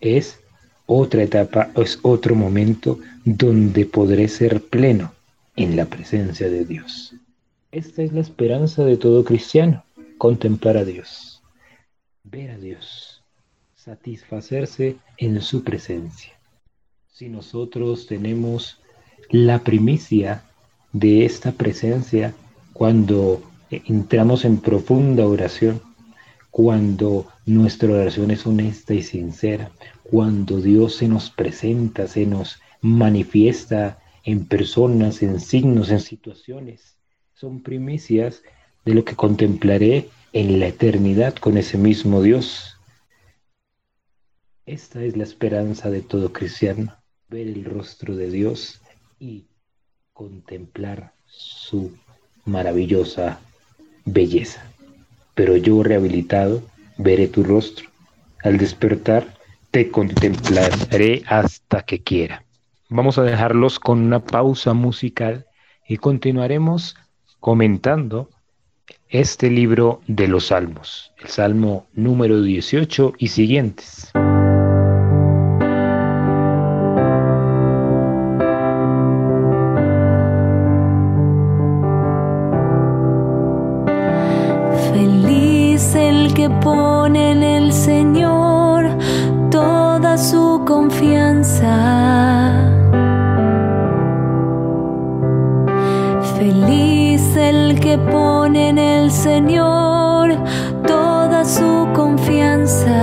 es 0.00 0.38
otra 0.86 1.22
etapa 1.22 1.70
es 1.76 1.98
otro 2.02 2.34
momento 2.34 2.98
donde 3.24 3.86
podré 3.86 4.28
ser 4.28 4.60
pleno 4.60 5.12
en 5.56 5.76
la 5.76 5.86
presencia 5.86 6.50
de 6.50 6.64
Dios. 6.64 7.14
Esta 7.70 8.02
es 8.02 8.12
la 8.12 8.20
esperanza 8.20 8.84
de 8.84 8.98
todo 8.98 9.24
cristiano, 9.24 9.84
contemplar 10.18 10.76
a 10.76 10.84
Dios, 10.84 11.31
ver 12.24 12.50
a 12.52 12.58
Dios, 12.58 13.22
satisfacerse 13.74 14.96
en 15.18 15.40
su 15.40 15.64
presencia. 15.64 16.32
Si 17.12 17.28
nosotros 17.28 18.06
tenemos 18.06 18.80
la 19.30 19.58
primicia 19.60 20.44
de 20.92 21.24
esta 21.24 21.52
presencia 21.52 22.34
cuando 22.72 23.42
entramos 23.70 24.44
en 24.44 24.58
profunda 24.58 25.26
oración, 25.26 25.80
cuando 26.50 27.26
nuestra 27.46 27.90
oración 27.90 28.30
es 28.30 28.46
honesta 28.46 28.94
y 28.94 29.02
sincera, 29.02 29.70
cuando 30.02 30.60
Dios 30.60 30.96
se 30.96 31.08
nos 31.08 31.30
presenta, 31.30 32.06
se 32.06 32.26
nos 32.26 32.60
manifiesta 32.82 33.98
en 34.24 34.46
personas, 34.46 35.22
en 35.22 35.40
signos, 35.40 35.90
en 35.90 36.00
situaciones. 36.00 36.96
Son 37.34 37.62
primicias 37.62 38.42
de 38.84 38.94
lo 38.94 39.04
que 39.04 39.16
contemplaré 39.16 40.08
en 40.32 40.60
la 40.60 40.68
eternidad 40.68 41.34
con 41.34 41.56
ese 41.58 41.78
mismo 41.78 42.22
Dios. 42.22 42.78
Esta 44.64 45.02
es 45.02 45.16
la 45.16 45.24
esperanza 45.24 45.90
de 45.90 46.02
todo 46.02 46.32
cristiano, 46.32 46.96
ver 47.28 47.48
el 47.48 47.64
rostro 47.64 48.16
de 48.16 48.30
Dios 48.30 48.80
y 49.18 49.44
contemplar 50.12 51.12
su 51.26 51.96
maravillosa 52.44 53.40
belleza. 54.04 54.64
Pero 55.34 55.56
yo 55.56 55.82
rehabilitado 55.82 56.62
veré 56.96 57.28
tu 57.28 57.42
rostro. 57.42 57.88
Al 58.42 58.58
despertar 58.58 59.36
te 59.70 59.90
contemplaré 59.90 61.22
hasta 61.26 61.82
que 61.82 62.02
quiera. 62.02 62.44
Vamos 62.88 63.18
a 63.18 63.22
dejarlos 63.22 63.78
con 63.78 64.00
una 64.00 64.20
pausa 64.20 64.74
musical 64.74 65.46
y 65.88 65.96
continuaremos 65.96 66.96
comentando 67.40 68.28
este 69.12 69.50
libro 69.50 70.00
de 70.06 70.26
los 70.26 70.46
Salmos, 70.46 71.12
el 71.20 71.28
Salmo 71.28 71.86
número 71.92 72.40
18 72.40 73.12
y 73.18 73.28
siguientes. 73.28 74.10
Feliz 84.92 85.94
el 85.94 86.32
que 86.32 86.48
pone 86.62 86.81
pone 98.32 98.70
en 98.70 98.78
el 98.78 99.10
Señor 99.10 100.34
toda 100.86 101.44
su 101.44 101.86
confianza. 101.92 102.98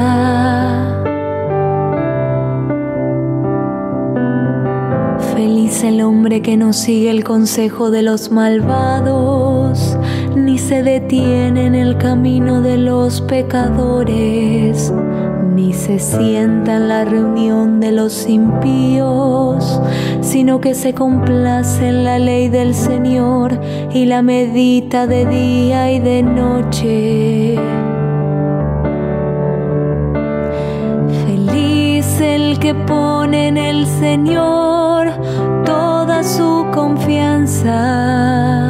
Feliz 5.36 5.84
el 5.84 6.02
hombre 6.02 6.42
que 6.42 6.58
no 6.58 6.74
sigue 6.74 7.12
el 7.12 7.24
consejo 7.24 7.92
de 7.92 8.02
los 8.02 8.32
malvados, 8.32 9.98
ni 10.36 10.58
se 10.58 10.82
detiene 10.82 11.68
en 11.68 11.76
el 11.76 11.98
camino 11.98 12.62
de 12.62 12.78
los 12.78 13.22
pecadores 13.22 14.92
ni 15.60 15.74
se 15.74 16.00
sienta 16.00 16.78
en 16.78 16.88
la 16.88 17.04
reunión 17.04 17.82
de 17.82 17.92
los 17.92 18.30
impíos, 18.30 19.82
sino 20.22 20.62
que 20.62 20.74
se 20.74 20.94
complace 20.94 21.90
en 21.90 22.06
la 22.06 22.18
ley 22.18 22.48
del 22.48 22.74
Señor 22.74 23.60
y 23.94 24.06
la 24.06 24.22
medita 24.22 25.06
de 25.06 25.26
día 25.26 25.92
y 25.92 26.00
de 26.00 26.24
noche. 26.24 27.56
Feliz 31.26 32.22
el 32.22 32.58
que 32.60 32.74
pone 32.74 33.50
en 33.50 33.58
el 33.58 33.86
Señor 33.86 35.12
toda 35.66 36.24
su 36.24 36.68
confianza. 36.72 38.69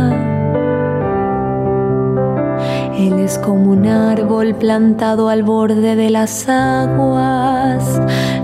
Él 3.10 3.22
es 3.22 3.40
como 3.40 3.72
un 3.72 3.88
árbol 3.88 4.54
plantado 4.54 5.30
al 5.30 5.42
borde 5.42 5.96
de 5.96 6.12
las 6.12 6.48
aguas 6.48 8.00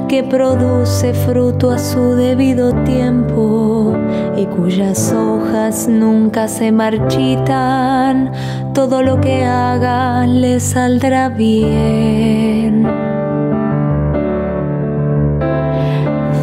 que 0.08 0.23
produce 0.23 1.13
fruto 1.13 1.69
a 1.69 1.78
su 1.78 2.15
debido 2.15 2.73
tiempo 2.84 3.93
y 4.36 4.47
cuyas 4.47 5.13
hojas 5.13 5.88
nunca 5.88 6.47
se 6.47 6.71
marchitan. 6.71 8.32
Todo 8.73 9.04
lo 9.04 9.21
que 9.21 9.45
haga 9.45 10.25
le 10.25 10.60
saldrá 10.60 11.30
bien. 11.30 12.88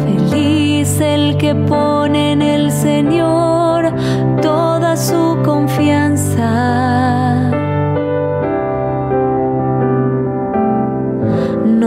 Feliz 0.05 1.01
el 1.01 1.35
que 1.35 1.55
pone 1.55 2.31
en 2.31 2.41
el 2.41 2.71
Señor 2.71 3.91
toda 4.41 4.95
su 4.95 5.37
confianza 5.43 6.92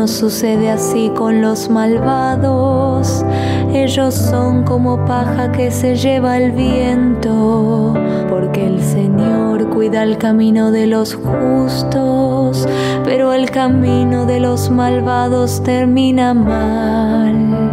sucede 0.07 0.71
así 0.71 1.11
con 1.17 1.41
los 1.41 1.71
malvados. 1.71 3.25
Ellos 3.73 4.15
son 4.15 4.65
como 4.65 5.05
paja 5.07 5.51
que 5.53 5.71
se 5.71 5.97
lleva 5.97 6.37
el 6.37 6.53
viento, 6.53 7.95
porque 8.29 8.67
el 8.67 8.83
Señor 8.83 9.71
cuida 9.71 10.03
el 10.03 10.19
camino 10.19 10.71
de 10.71 10.87
los 10.87 11.15
justos, 11.15 12.69
pero 13.05 13.33
el 13.33 13.51
camino 13.51 14.27
de 14.27 14.41
los 14.41 14.71
malvados 14.71 15.63
termina 15.63 16.35
mal. 16.35 17.71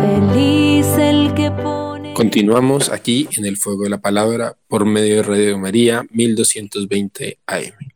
Feliz 0.00 0.86
el 0.98 1.34
que 1.34 1.50
pone... 1.50 2.14
Continuamos 2.14 2.90
aquí 2.90 3.28
en 3.36 3.44
el 3.44 3.56
fuego 3.56 3.84
de 3.84 3.90
la 3.90 4.00
palabra 4.00 4.56
por 4.66 4.84
medio 4.84 5.16
de 5.16 5.22
Radio 5.22 5.58
María 5.58 6.04
1220 6.10 7.38
AM. 7.46 7.91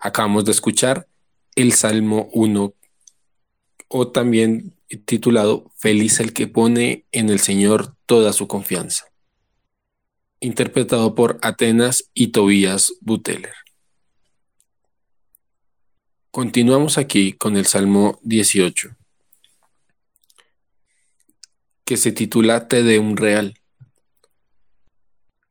Acabamos 0.00 0.46
de 0.46 0.52
escuchar 0.52 1.06
el 1.54 1.74
Salmo 1.74 2.30
1 2.32 2.74
o 3.88 4.08
también 4.08 4.74
titulado 5.04 5.70
Feliz 5.76 6.20
el 6.20 6.32
que 6.32 6.46
pone 6.46 7.06
en 7.12 7.28
el 7.28 7.38
Señor 7.38 7.96
toda 8.06 8.32
su 8.32 8.48
confianza, 8.48 9.04
interpretado 10.40 11.14
por 11.14 11.38
Atenas 11.42 12.10
y 12.14 12.28
Tobías 12.28 12.94
Buteler. 13.00 13.54
Continuamos 16.30 16.96
aquí 16.96 17.34
con 17.34 17.56
el 17.56 17.66
Salmo 17.66 18.20
18, 18.22 18.96
que 21.84 21.96
se 21.96 22.12
titula 22.12 22.68
Te 22.68 22.82
de 22.82 22.98
un 22.98 23.16
Real. 23.16 23.59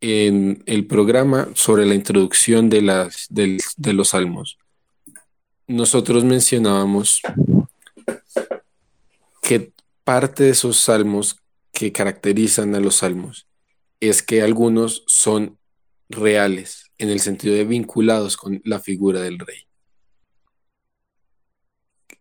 En 0.01 0.63
el 0.65 0.87
programa 0.87 1.49
sobre 1.55 1.85
la 1.85 1.93
introducción 1.93 2.69
de, 2.69 2.81
las, 2.81 3.27
de 3.29 3.93
los 3.93 4.09
salmos, 4.09 4.57
nosotros 5.67 6.23
mencionábamos 6.23 7.21
que 9.41 9.71
parte 10.03 10.43
de 10.43 10.49
esos 10.51 10.77
salmos 10.77 11.37
que 11.71 11.91
caracterizan 11.91 12.75
a 12.75 12.79
los 12.79 12.95
salmos 12.95 13.47
es 13.99 14.23
que 14.23 14.41
algunos 14.41 15.03
son 15.07 15.57
reales, 16.09 16.91
en 16.97 17.09
el 17.09 17.19
sentido 17.19 17.55
de 17.55 17.65
vinculados 17.65 18.35
con 18.37 18.61
la 18.65 18.79
figura 18.79 19.21
del 19.21 19.39
rey. 19.39 19.67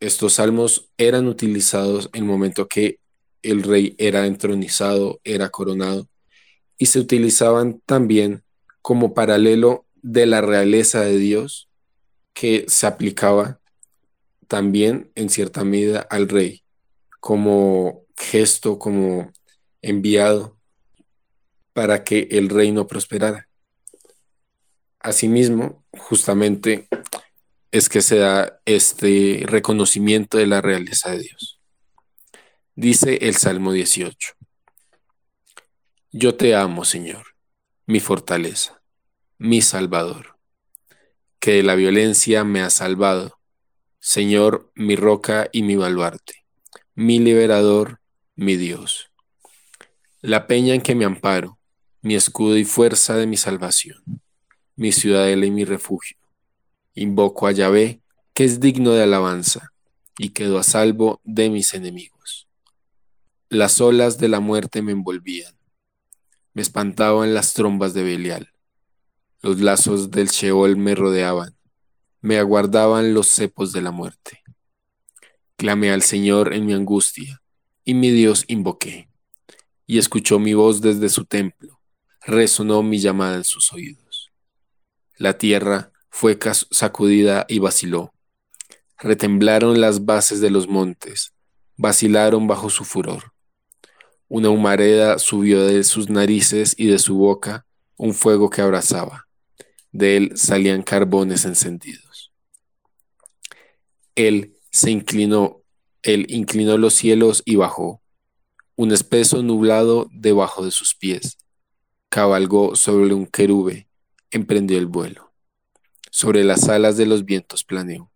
Estos 0.01 0.35
salmos 0.35 0.91
eran 0.97 1.27
utilizados 1.27 2.11
en 2.13 2.23
el 2.23 2.29
momento 2.29 2.69
que 2.69 3.01
el 3.43 3.63
rey 3.63 3.95
era 3.99 4.27
entronizado, 4.27 5.21
era 5.25 5.49
coronado, 5.49 6.09
y 6.79 6.87
se 6.87 7.01
utilizaban 7.01 7.83
también 7.85 8.45
como 8.81 9.13
paralelo 9.13 9.85
de 10.01 10.27
la 10.27 10.41
realeza 10.41 11.01
de 11.01 11.19
Dios 11.19 11.69
que 12.33 12.65
se 12.69 12.87
aplicaba 12.87 13.61
también 14.47 15.11
en 15.15 15.29
cierta 15.29 15.65
medida 15.65 16.01
al 16.01 16.29
rey, 16.29 16.63
como 17.21 18.05
gesto, 18.17 18.79
como 18.79 19.33
enviado 19.83 20.57
para 21.73 22.05
que 22.05 22.29
el 22.31 22.49
reino 22.49 22.87
prosperara. 22.87 23.49
Asimismo, 25.01 25.85
justamente 25.97 26.89
es 27.71 27.89
que 27.89 28.01
se 28.01 28.19
da 28.19 28.61
este 28.65 29.43
reconocimiento 29.45 30.39
de 30.39 30.47
la 30.47 30.61
realeza 30.61 31.11
de 31.11 31.19
Dios. 31.19 31.61
Dice 32.75 33.19
el 33.23 33.37
Salmo 33.37 33.73
18. 33.73 34.38
Yo 36.11 36.37
te 36.37 36.55
amo, 36.55 36.87
Señor, 36.87 37.35
mi 37.85 38.01
fortaleza, 38.01 38.81
mi 39.37 39.61
Salvador, 39.61 40.39
que 41.39 41.51
de 41.51 41.63
la 41.63 41.75
violencia 41.75 42.45
me 42.45 42.63
has 42.63 42.73
salvado, 42.73 43.39
Señor, 44.01 44.73
mi 44.75 44.97
roca 44.97 45.51
y 45.53 45.63
mi 45.65 45.77
baluarte, 45.77 46.47
mi 46.95 47.19
liberador, 47.19 48.01
mi 48.37 48.57
Dios, 48.57 49.11
la 50.23 50.47
peña 50.47 50.73
en 50.73 50.81
que 50.81 50.95
me 50.95 51.05
amparo, 51.05 51.59
mi 52.01 52.15
escudo 52.15 52.57
y 52.57 52.65
fuerza 52.65 53.15
de 53.17 53.27
mi 53.27 53.37
salvación, 53.37 54.03
mi 54.77 54.93
ciudadela 54.93 55.45
y 55.45 55.51
mi 55.51 55.67
refugio. 55.67 56.17
Invoco 56.95 57.47
a 57.47 57.53
Yahvé, 57.53 58.01
que 58.33 58.45
es 58.45 58.61
digno 58.61 58.93
de 58.93 59.03
alabanza, 59.03 59.73
y 60.17 60.31
quedo 60.31 60.59
a 60.59 60.63
salvo 60.63 61.21
de 61.25 61.51
mis 61.51 61.75
enemigos. 61.75 62.49
Las 63.51 63.83
olas 63.83 64.17
de 64.17 64.29
la 64.29 64.41
muerte 64.41 64.81
me 64.81 64.93
envolvían 64.93 65.58
me 66.59 66.63
espantaban 66.63 67.35
las 67.35 67.55
trombas 67.55 67.95
de 67.95 68.03
Belial. 68.03 68.53
Los 69.43 69.61
lazos 69.61 70.11
del 70.11 70.27
Sheol 70.27 70.77
me 70.77 70.97
rodeaban, 70.97 71.57
me 72.21 72.37
aguardaban 72.37 73.15
los 73.15 73.29
cepos 73.29 73.73
de 73.73 73.81
la 73.81 73.93
muerte. 73.93 74.43
Clamé 75.57 75.93
al 75.93 76.03
Señor 76.03 76.53
en 76.53 76.67
mi 76.67 76.73
angustia, 76.73 77.41
y 77.85 77.95
mi 77.95 78.11
Dios 78.11 78.45
invoqué, 78.49 79.09
y 79.87 79.99
escuchó 79.99 80.41
mi 80.41 80.53
voz 80.53 80.81
desde 80.81 81.09
su 81.11 81.27
templo, 81.27 81.79
resonó 82.23 82.83
mi 82.83 82.99
llamada 82.99 83.37
en 83.37 83.45
sus 83.45 83.73
oídos. 83.73 84.33
La 85.17 85.39
tierra 85.39 85.93
fue 86.11 86.37
sacudida 86.73 87.47
y 87.49 87.61
vaciló, 87.61 88.13
retemblaron 88.99 89.81
las 89.81 90.07
bases 90.07 90.41
de 90.41 90.51
los 90.51 90.67
montes, 90.67 91.35
vacilaron 91.77 92.49
bajo 92.49 92.69
su 92.69 92.85
furor. 92.85 93.33
Una 94.29 94.51
humareda 94.51 95.19
subió 95.19 95.67
de 95.67 95.83
sus 95.85 96.11
narices 96.11 96.75
y 96.77 96.87
de 96.87 96.99
su 96.99 97.17
boca 97.17 97.65
un 97.97 98.13
fuego 98.13 98.51
que 98.51 98.61
abrazaba. 98.61 99.27
De 99.91 100.19
él 100.19 100.33
salían 100.37 100.83
carbones 100.83 101.47
encendidos. 101.47 102.33
Él 104.15 104.55
se 104.71 104.91
inclinó, 104.91 105.63
él 106.03 106.27
inclinó 106.29 106.77
los 106.77 106.93
cielos 106.93 107.43
y 107.47 107.57
bajó. 107.57 108.03
Un 108.77 108.93
espeso 108.93 109.43
nublado 109.43 110.09
debajo 110.13 110.65
de 110.65 110.73
sus 110.73 110.95
pies. 110.95 111.39
Cabalgó 112.11 112.77
sobre 112.77 113.15
un 113.15 113.27
querube, 113.27 113.89
emprendió 114.31 114.79
el 114.79 114.87
vuelo. 114.87 115.33
Sobre 116.11 116.45
las 116.45 116.69
alas 116.69 116.97
de 116.97 117.07
los 117.07 117.25
vientos 117.25 117.65
planeó. 117.65 118.11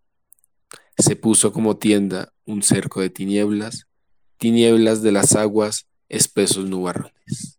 Se 0.98 1.16
puso 1.16 1.52
como 1.52 1.78
tienda 1.78 2.32
un 2.44 2.62
cerco 2.62 3.00
de 3.00 3.08
tinieblas, 3.08 3.86
tinieblas 4.36 5.02
de 5.02 5.12
las 5.12 5.34
aguas 5.36 5.86
espesos 6.12 6.68
nubarrones. 6.68 7.58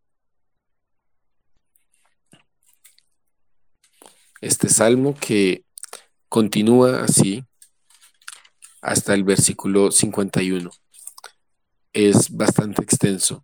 Este 4.42 4.70
salmo 4.70 5.16
que 5.20 5.66
continúa 6.30 7.04
así 7.04 7.44
hasta 8.82 9.14
el 9.14 9.24
versículo 9.24 9.92
51 9.92 10.70
es 11.94 12.30
bastante 12.36 12.84
extenso 12.84 13.44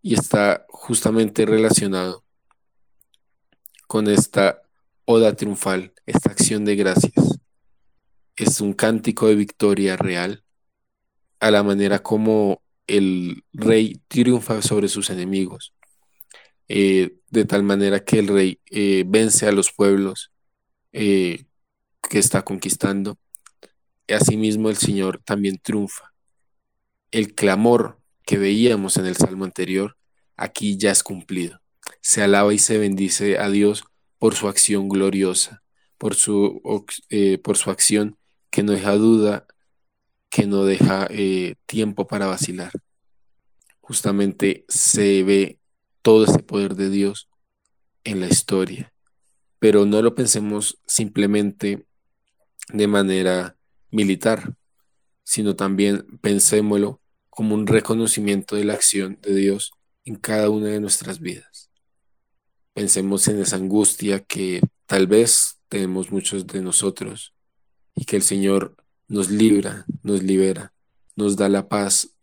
y 0.00 0.14
está 0.14 0.66
justamente 0.68 1.46
relacionado 1.46 2.24
con 3.86 4.08
esta 4.08 4.62
oda 5.04 5.36
triunfal, 5.36 5.92
esta 6.06 6.30
acción 6.30 6.64
de 6.64 6.74
gracias. 6.74 7.38
Es 8.34 8.60
un 8.60 8.72
cántico 8.72 9.28
de 9.28 9.36
victoria 9.36 9.96
real 9.96 10.42
a 11.38 11.50
la 11.50 11.62
manera 11.62 12.00
como 12.00 12.62
el 12.92 13.42
rey 13.54 14.02
triunfa 14.06 14.60
sobre 14.60 14.88
sus 14.88 15.08
enemigos, 15.08 15.72
eh, 16.68 17.16
de 17.30 17.44
tal 17.46 17.62
manera 17.62 18.04
que 18.04 18.18
el 18.18 18.28
rey 18.28 18.60
eh, 18.70 19.04
vence 19.06 19.46
a 19.46 19.52
los 19.52 19.72
pueblos 19.72 20.30
eh, 20.92 21.46
que 22.10 22.18
está 22.18 22.42
conquistando. 22.42 23.18
Asimismo 24.08 24.68
el 24.68 24.76
Señor 24.76 25.22
también 25.24 25.58
triunfa. 25.58 26.12
El 27.10 27.34
clamor 27.34 27.98
que 28.26 28.36
veíamos 28.36 28.98
en 28.98 29.06
el 29.06 29.16
salmo 29.16 29.46
anterior, 29.46 29.96
aquí 30.36 30.76
ya 30.76 30.90
es 30.90 31.02
cumplido. 31.02 31.60
Se 32.02 32.22
alaba 32.22 32.52
y 32.52 32.58
se 32.58 32.76
bendice 32.76 33.38
a 33.38 33.48
Dios 33.48 33.84
por 34.18 34.34
su 34.34 34.48
acción 34.48 34.90
gloriosa, 34.90 35.62
por 35.96 36.14
su, 36.14 36.60
por 37.42 37.56
su 37.56 37.70
acción 37.70 38.18
que 38.50 38.62
no 38.62 38.72
deja 38.72 38.92
duda 38.96 39.46
que 40.32 40.46
no 40.46 40.64
deja 40.64 41.06
eh, 41.10 41.56
tiempo 41.66 42.06
para 42.06 42.26
vacilar. 42.26 42.72
Justamente 43.82 44.64
se 44.66 45.22
ve 45.24 45.58
todo 46.00 46.24
ese 46.24 46.38
poder 46.38 46.74
de 46.74 46.88
Dios 46.88 47.28
en 48.02 48.20
la 48.20 48.28
historia, 48.28 48.94
pero 49.58 49.84
no 49.84 50.00
lo 50.00 50.14
pensemos 50.14 50.80
simplemente 50.86 51.84
de 52.72 52.86
manera 52.86 53.58
militar, 53.90 54.56
sino 55.22 55.54
también 55.54 56.06
pensémoslo 56.22 57.02
como 57.28 57.54
un 57.54 57.66
reconocimiento 57.66 58.56
de 58.56 58.64
la 58.64 58.72
acción 58.72 59.18
de 59.20 59.34
Dios 59.34 59.72
en 60.06 60.16
cada 60.16 60.48
una 60.48 60.68
de 60.68 60.80
nuestras 60.80 61.20
vidas. 61.20 61.70
Pensemos 62.72 63.28
en 63.28 63.38
esa 63.38 63.56
angustia 63.56 64.20
que 64.20 64.62
tal 64.86 65.06
vez 65.06 65.60
tenemos 65.68 66.10
muchos 66.10 66.46
de 66.46 66.62
nosotros 66.62 67.34
y 67.94 68.06
que 68.06 68.16
el 68.16 68.22
Señor 68.22 68.81
nos 69.12 69.30
libra, 69.30 69.84
nos 70.02 70.22
libera, 70.22 70.72
nos 71.16 71.36
da 71.36 71.50
la 71.50 71.68
paz 71.68 72.16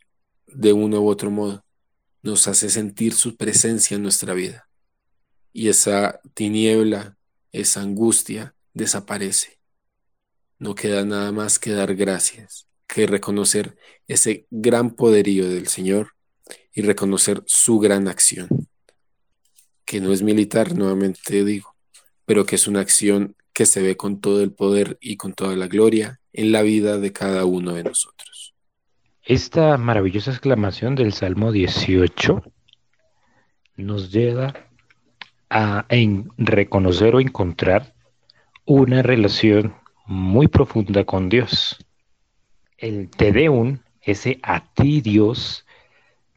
de 0.48 0.74
uno 0.74 1.02
u 1.02 1.08
otro 1.08 1.30
modo, 1.30 1.64
nos 2.24 2.48
hace 2.48 2.68
sentir 2.72 3.14
su 3.14 3.38
presencia 3.38 3.94
en 3.94 4.02
nuestra 4.02 4.34
vida. 4.34 4.68
Y 5.54 5.70
esa 5.70 6.20
tiniebla, 6.34 7.16
esa 7.52 7.82
angustia 7.82 8.56
desaparece. 8.74 9.60
No 10.58 10.74
queda 10.74 11.06
nada 11.06 11.32
más 11.32 11.60
que 11.60 11.74
dar 11.74 11.94
gracias, 11.94 12.68
que 12.88 13.06
reconocer 13.06 13.78
ese 14.08 14.48
gran 14.50 14.96
poderío 14.96 15.48
del 15.48 15.68
Señor 15.68 16.14
y 16.74 16.82
reconocer 16.82 17.44
su 17.46 17.78
gran 17.78 18.08
acción, 18.08 18.50
que 19.86 20.02
no 20.02 20.12
es 20.12 20.24
militar, 20.24 20.76
nuevamente 20.76 21.46
digo, 21.46 21.76
pero 22.26 22.48
que 22.48 22.56
es 22.56 22.68
una 22.68 22.80
acción 22.80 23.36
que 23.54 23.68
se 23.68 23.80
ve 23.84 23.96
con 23.96 24.22
todo 24.22 24.42
el 24.42 24.52
poder 24.52 24.98
y 25.00 25.18
con 25.18 25.34
toda 25.34 25.56
la 25.56 25.68
gloria 25.68 26.19
en 26.34 26.52
la 26.52 26.62
vida 26.62 26.98
de 26.98 27.12
cada 27.12 27.46
uno 27.46 27.74
de 27.74 27.84
nosotros. 27.84 28.54
Esta 29.24 29.78
maravillosa 29.78 30.32
exclamación 30.32 30.96
del 30.96 31.14
Salmo 31.14 31.52
18 31.52 32.44
nos 33.78 34.12
lleva 34.12 34.54
a 35.50 35.86
reconocer 36.38 37.16
o 37.16 37.20
encontrar 37.20 37.94
una 38.66 39.02
relación 39.02 39.76
muy 40.06 40.48
profunda 40.48 41.06
con 41.06 41.30
Dios. 41.30 41.78
El 42.78 43.10
Te 43.10 43.32
Deum, 43.32 43.80
ese 44.02 44.40
a 44.44 44.74
ti 44.74 45.02
Dios, 45.02 45.66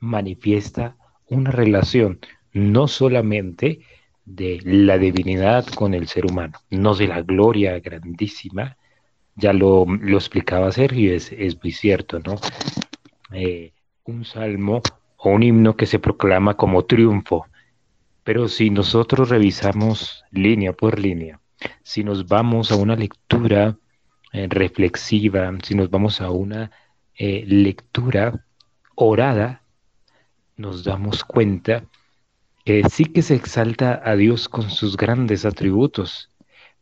manifiesta 0.00 0.96
una 1.28 1.50
relación 1.50 2.20
no 2.52 2.88
solamente 2.88 3.80
de 4.24 4.60
la 4.64 4.98
divinidad 4.98 5.66
con 5.66 5.94
el 5.94 6.08
ser 6.08 6.26
humano, 6.26 6.58
no 6.70 6.94
de 6.94 7.08
la 7.08 7.22
gloria 7.22 7.78
grandísima. 7.80 8.76
Ya 9.34 9.52
lo, 9.52 9.86
lo 9.86 10.16
explicaba 10.16 10.72
Sergio, 10.72 11.14
es, 11.14 11.32
es 11.32 11.60
muy 11.62 11.72
cierto, 11.72 12.20
¿no? 12.20 12.36
Eh, 13.32 13.72
un 14.04 14.24
salmo 14.24 14.82
o 15.16 15.30
un 15.30 15.42
himno 15.42 15.76
que 15.76 15.86
se 15.86 15.98
proclama 15.98 16.54
como 16.54 16.84
triunfo. 16.84 17.46
Pero 18.24 18.48
si 18.48 18.70
nosotros 18.70 19.30
revisamos 19.30 20.24
línea 20.30 20.72
por 20.72 20.98
línea, 20.98 21.40
si 21.82 22.04
nos 22.04 22.26
vamos 22.28 22.70
a 22.70 22.76
una 22.76 22.94
lectura 22.94 23.76
eh, 24.32 24.46
reflexiva, 24.48 25.50
si 25.62 25.74
nos 25.74 25.90
vamos 25.90 26.20
a 26.20 26.30
una 26.30 26.70
eh, 27.14 27.44
lectura 27.46 28.44
orada, 28.94 29.62
nos 30.56 30.84
damos 30.84 31.24
cuenta 31.24 31.84
sí 32.88 33.06
que 33.06 33.22
se 33.22 33.34
exalta 33.34 34.00
a 34.04 34.14
Dios 34.16 34.48
con 34.48 34.70
sus 34.70 34.96
grandes 34.96 35.44
atributos, 35.44 36.30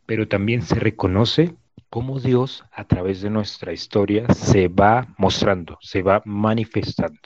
pero 0.05 0.27
también 0.27 0.61
se 0.61 0.75
reconoce 0.75 1.55
cómo 1.91 2.21
Dios 2.21 2.63
a 2.71 2.85
través 2.85 3.21
de 3.21 3.29
nuestra 3.29 3.73
historia 3.73 4.25
se 4.33 4.69
va 4.69 5.13
mostrando, 5.17 5.77
se 5.81 6.01
va 6.01 6.21
manifestando. 6.23 7.19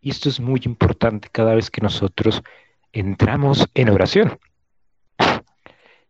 Y 0.00 0.08
esto 0.08 0.30
es 0.30 0.40
muy 0.40 0.62
importante 0.64 1.28
cada 1.30 1.54
vez 1.54 1.70
que 1.70 1.82
nosotros 1.82 2.42
entramos 2.92 3.68
en 3.74 3.90
oración. 3.90 4.38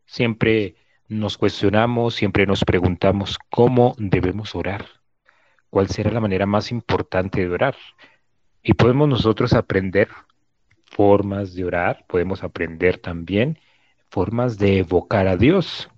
Siempre 0.07 0.77
nos 1.09 1.37
cuestionamos, 1.37 2.15
siempre 2.15 2.47
nos 2.47 2.65
preguntamos 2.65 3.39
cómo 3.51 3.97
debemos 3.99 4.55
orar, 4.55 4.87
cuál 5.69 5.89
será 5.89 6.13
la 6.13 6.21
manera 6.21 6.47
más 6.47 6.71
importante 6.71 7.41
de 7.41 7.53
orar. 7.53 7.77
Y 8.63 8.75
podemos 8.75 9.09
nosotros 9.09 9.53
aprender 9.53 10.09
formas 10.85 11.55
de 11.55 11.65
orar, 11.65 12.05
podemos 12.07 12.45
aprender 12.45 12.99
también 12.99 13.59
formas 14.11 14.59
de 14.59 14.79
evocar 14.79 15.27
a 15.27 15.37
Dios. 15.37 15.91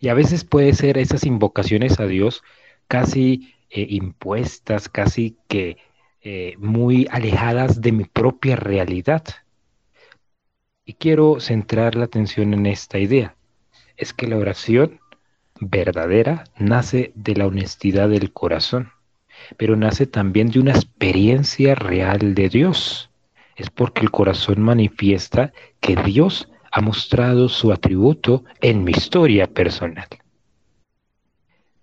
Y 0.00 0.08
a 0.08 0.14
veces 0.14 0.44
puede 0.44 0.74
ser 0.74 0.98
esas 0.98 1.24
invocaciones 1.24 2.00
a 2.00 2.06
Dios 2.06 2.42
casi 2.86 3.54
eh, 3.70 3.86
impuestas, 3.90 4.88
casi 4.88 5.36
que 5.48 5.76
eh, 6.22 6.54
muy 6.58 7.06
alejadas 7.10 7.80
de 7.80 7.92
mi 7.92 8.04
propia 8.04 8.56
realidad. 8.56 9.24
Y 10.84 10.94
quiero 10.94 11.40
centrar 11.40 11.94
la 11.94 12.04
atención 12.04 12.54
en 12.54 12.66
esta 12.66 12.98
idea. 12.98 13.36
Es 13.96 14.12
que 14.12 14.26
la 14.26 14.36
oración 14.36 15.00
verdadera 15.60 16.44
nace 16.56 17.12
de 17.14 17.34
la 17.34 17.46
honestidad 17.46 18.08
del 18.08 18.32
corazón, 18.32 18.92
pero 19.56 19.76
nace 19.76 20.06
también 20.06 20.50
de 20.50 20.60
una 20.60 20.72
experiencia 20.72 21.74
real 21.74 22.34
de 22.34 22.48
Dios 22.48 23.08
es 23.58 23.70
porque 23.70 24.02
el 24.02 24.10
corazón 24.10 24.62
manifiesta 24.62 25.52
que 25.80 25.96
Dios 25.96 26.48
ha 26.70 26.80
mostrado 26.80 27.48
su 27.48 27.72
atributo 27.72 28.44
en 28.60 28.84
mi 28.84 28.92
historia 28.92 29.46
personal. 29.46 30.08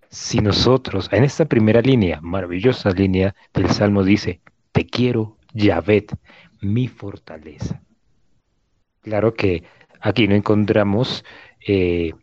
Si 0.09 0.39
nosotros, 0.39 1.09
en 1.11 1.23
esta 1.23 1.45
primera 1.45 1.81
línea, 1.81 2.19
maravillosa 2.21 2.91
línea 2.91 3.35
del 3.53 3.69
Salmo 3.69 4.03
dice, 4.03 4.41
te 4.71 4.85
quiero, 4.85 5.37
Yahvet, 5.53 6.15
mi 6.61 6.87
fortaleza. 6.87 7.81
Claro 9.01 9.33
que 9.33 9.63
aquí 9.99 10.27
no 10.27 10.35
encontramos 10.35 11.25
eh, 11.67 12.13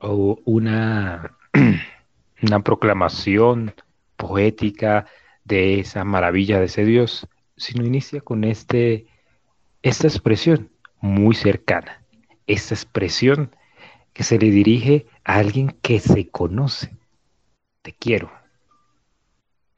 una, 0.00 1.36
una 2.42 2.60
proclamación 2.60 3.74
poética 4.16 5.06
de 5.44 5.80
esa 5.80 6.04
maravilla 6.04 6.58
de 6.58 6.66
ese 6.66 6.84
Dios, 6.84 7.26
sino 7.56 7.84
inicia 7.84 8.20
con 8.20 8.44
este, 8.44 9.06
esta 9.82 10.06
expresión 10.06 10.69
muy 11.00 11.34
cercana, 11.34 12.02
esta 12.46 12.74
expresión 12.74 13.54
que 14.12 14.24
se 14.24 14.38
le 14.38 14.50
dirige 14.50 15.06
a 15.24 15.36
alguien 15.36 15.76
que 15.82 16.00
se 16.00 16.28
conoce. 16.28 16.96
Te 17.82 17.92
quiero. 17.92 18.30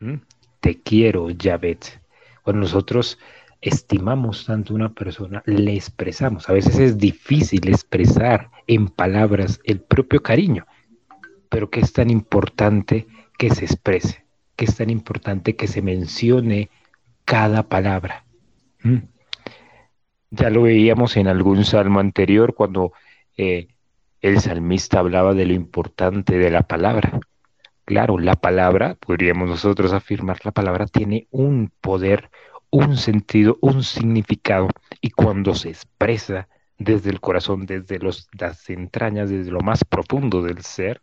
¿Mm? 0.01 0.17
Te 0.61 0.81
quiero, 0.81 1.31
Yahvet. 1.31 2.01
Cuando 2.43 2.63
nosotros 2.63 3.19
estimamos 3.61 4.47
tanto 4.47 4.73
a 4.73 4.77
una 4.77 4.93
persona, 4.93 5.43
le 5.47 5.75
expresamos. 5.75 6.49
A 6.49 6.53
veces 6.53 6.79
es 6.79 6.99
difícil 6.99 7.69
expresar 7.69 8.51
en 8.67 8.89
palabras 8.89 9.61
el 9.65 9.81
propio 9.81 10.23
cariño, 10.23 10.67
pero 11.49 11.71
que 11.71 11.81
es 11.81 11.93
tan 11.93 12.11
importante 12.11 13.07
que 13.39 13.51
se 13.51 13.65
exprese, 13.65 14.25
que 14.57 14.65
es 14.65 14.77
tan 14.77 14.91
importante 14.91 15.55
que 15.55 15.69
se 15.69 15.83
mencione 15.83 16.71
cada 17.25 17.69
palabra. 17.69 18.25
¿Mm? 18.83 19.12
Ya 20.35 20.49
lo 20.49 20.62
veíamos 20.62 21.18
en 21.18 21.29
algún 21.29 21.62
salmo 21.66 22.01
anterior 22.01 22.55
cuando 22.55 22.95
eh, 23.37 23.68
el 24.23 24.40
salmista 24.40 24.99
hablaba 25.01 25.35
de 25.35 25.45
lo 25.45 25.53
importante 25.53 26.38
de 26.38 26.51
la 26.51 26.62
palabra. 26.62 27.21
Claro, 27.85 28.18
la 28.18 28.37
palabra, 28.37 28.95
podríamos 28.95 29.51
nosotros 29.51 29.92
afirmar, 29.92 30.38
la 30.45 30.53
palabra 30.53 30.87
tiene 30.87 31.29
un 31.31 31.71
poder, 31.83 32.31
un 32.71 32.97
sentido, 32.97 33.59
un 33.61 33.85
significado, 33.85 34.68
y 35.03 35.11
cuando 35.11 35.55
se 35.55 35.68
expresa 35.68 36.49
desde 36.79 37.11
el 37.11 37.21
corazón, 37.21 37.66
desde 37.66 37.99
las 37.99 38.71
entrañas, 38.71 39.29
desde 39.29 39.51
lo 39.51 39.61
más 39.61 39.85
profundo 39.85 40.40
del 40.40 40.62
ser, 40.62 41.03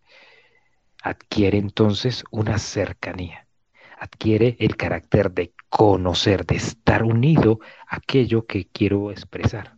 adquiere 1.04 1.60
entonces 1.60 2.24
una 2.32 2.58
cercanía, 2.58 3.48
adquiere 4.00 4.56
el 4.60 4.78
carácter 4.78 5.32
de 5.32 5.54
conocer, 5.70 6.46
de 6.46 6.56
estar 6.56 7.04
unido 7.04 7.60
a 7.88 7.98
aquello 7.98 8.46
que 8.46 8.66
quiero 8.66 9.12
expresar. 9.12 9.76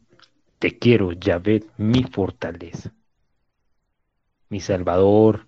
Te 0.60 0.78
quiero, 0.78 1.12
Yahvé, 1.12 1.66
mi 1.78 2.04
fortaleza, 2.04 2.94
mi 4.50 4.60
Salvador, 4.60 5.48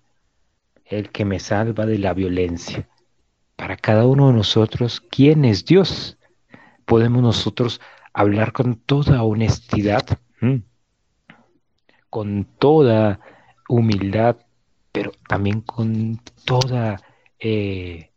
el 0.84 1.10
que 1.10 1.24
me 1.24 1.38
salva 1.38 1.86
de 1.86 1.98
la 1.98 2.14
violencia. 2.14 2.88
Para 3.56 3.76
cada 3.76 4.06
uno 4.06 4.28
de 4.28 4.34
nosotros, 4.34 5.00
¿quién 5.00 5.44
es 5.44 5.64
Dios? 5.64 6.18
Podemos 6.84 7.22
nosotros 7.22 7.80
hablar 8.12 8.52
con 8.52 8.74
toda 8.74 9.22
honestidad, 9.22 10.04
con 12.10 12.44
toda 12.58 13.20
humildad, 13.68 14.36
pero 14.92 15.12
también 15.28 15.60
con 15.60 16.20
toda 16.44 17.00
eh, 17.38 18.10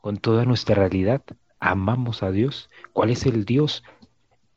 con 0.00 0.16
toda 0.16 0.44
nuestra 0.44 0.74
realidad, 0.74 1.22
amamos 1.60 2.22
a 2.22 2.30
Dios. 2.30 2.70
¿Cuál 2.92 3.10
es 3.10 3.26
el 3.26 3.44
Dios? 3.44 3.82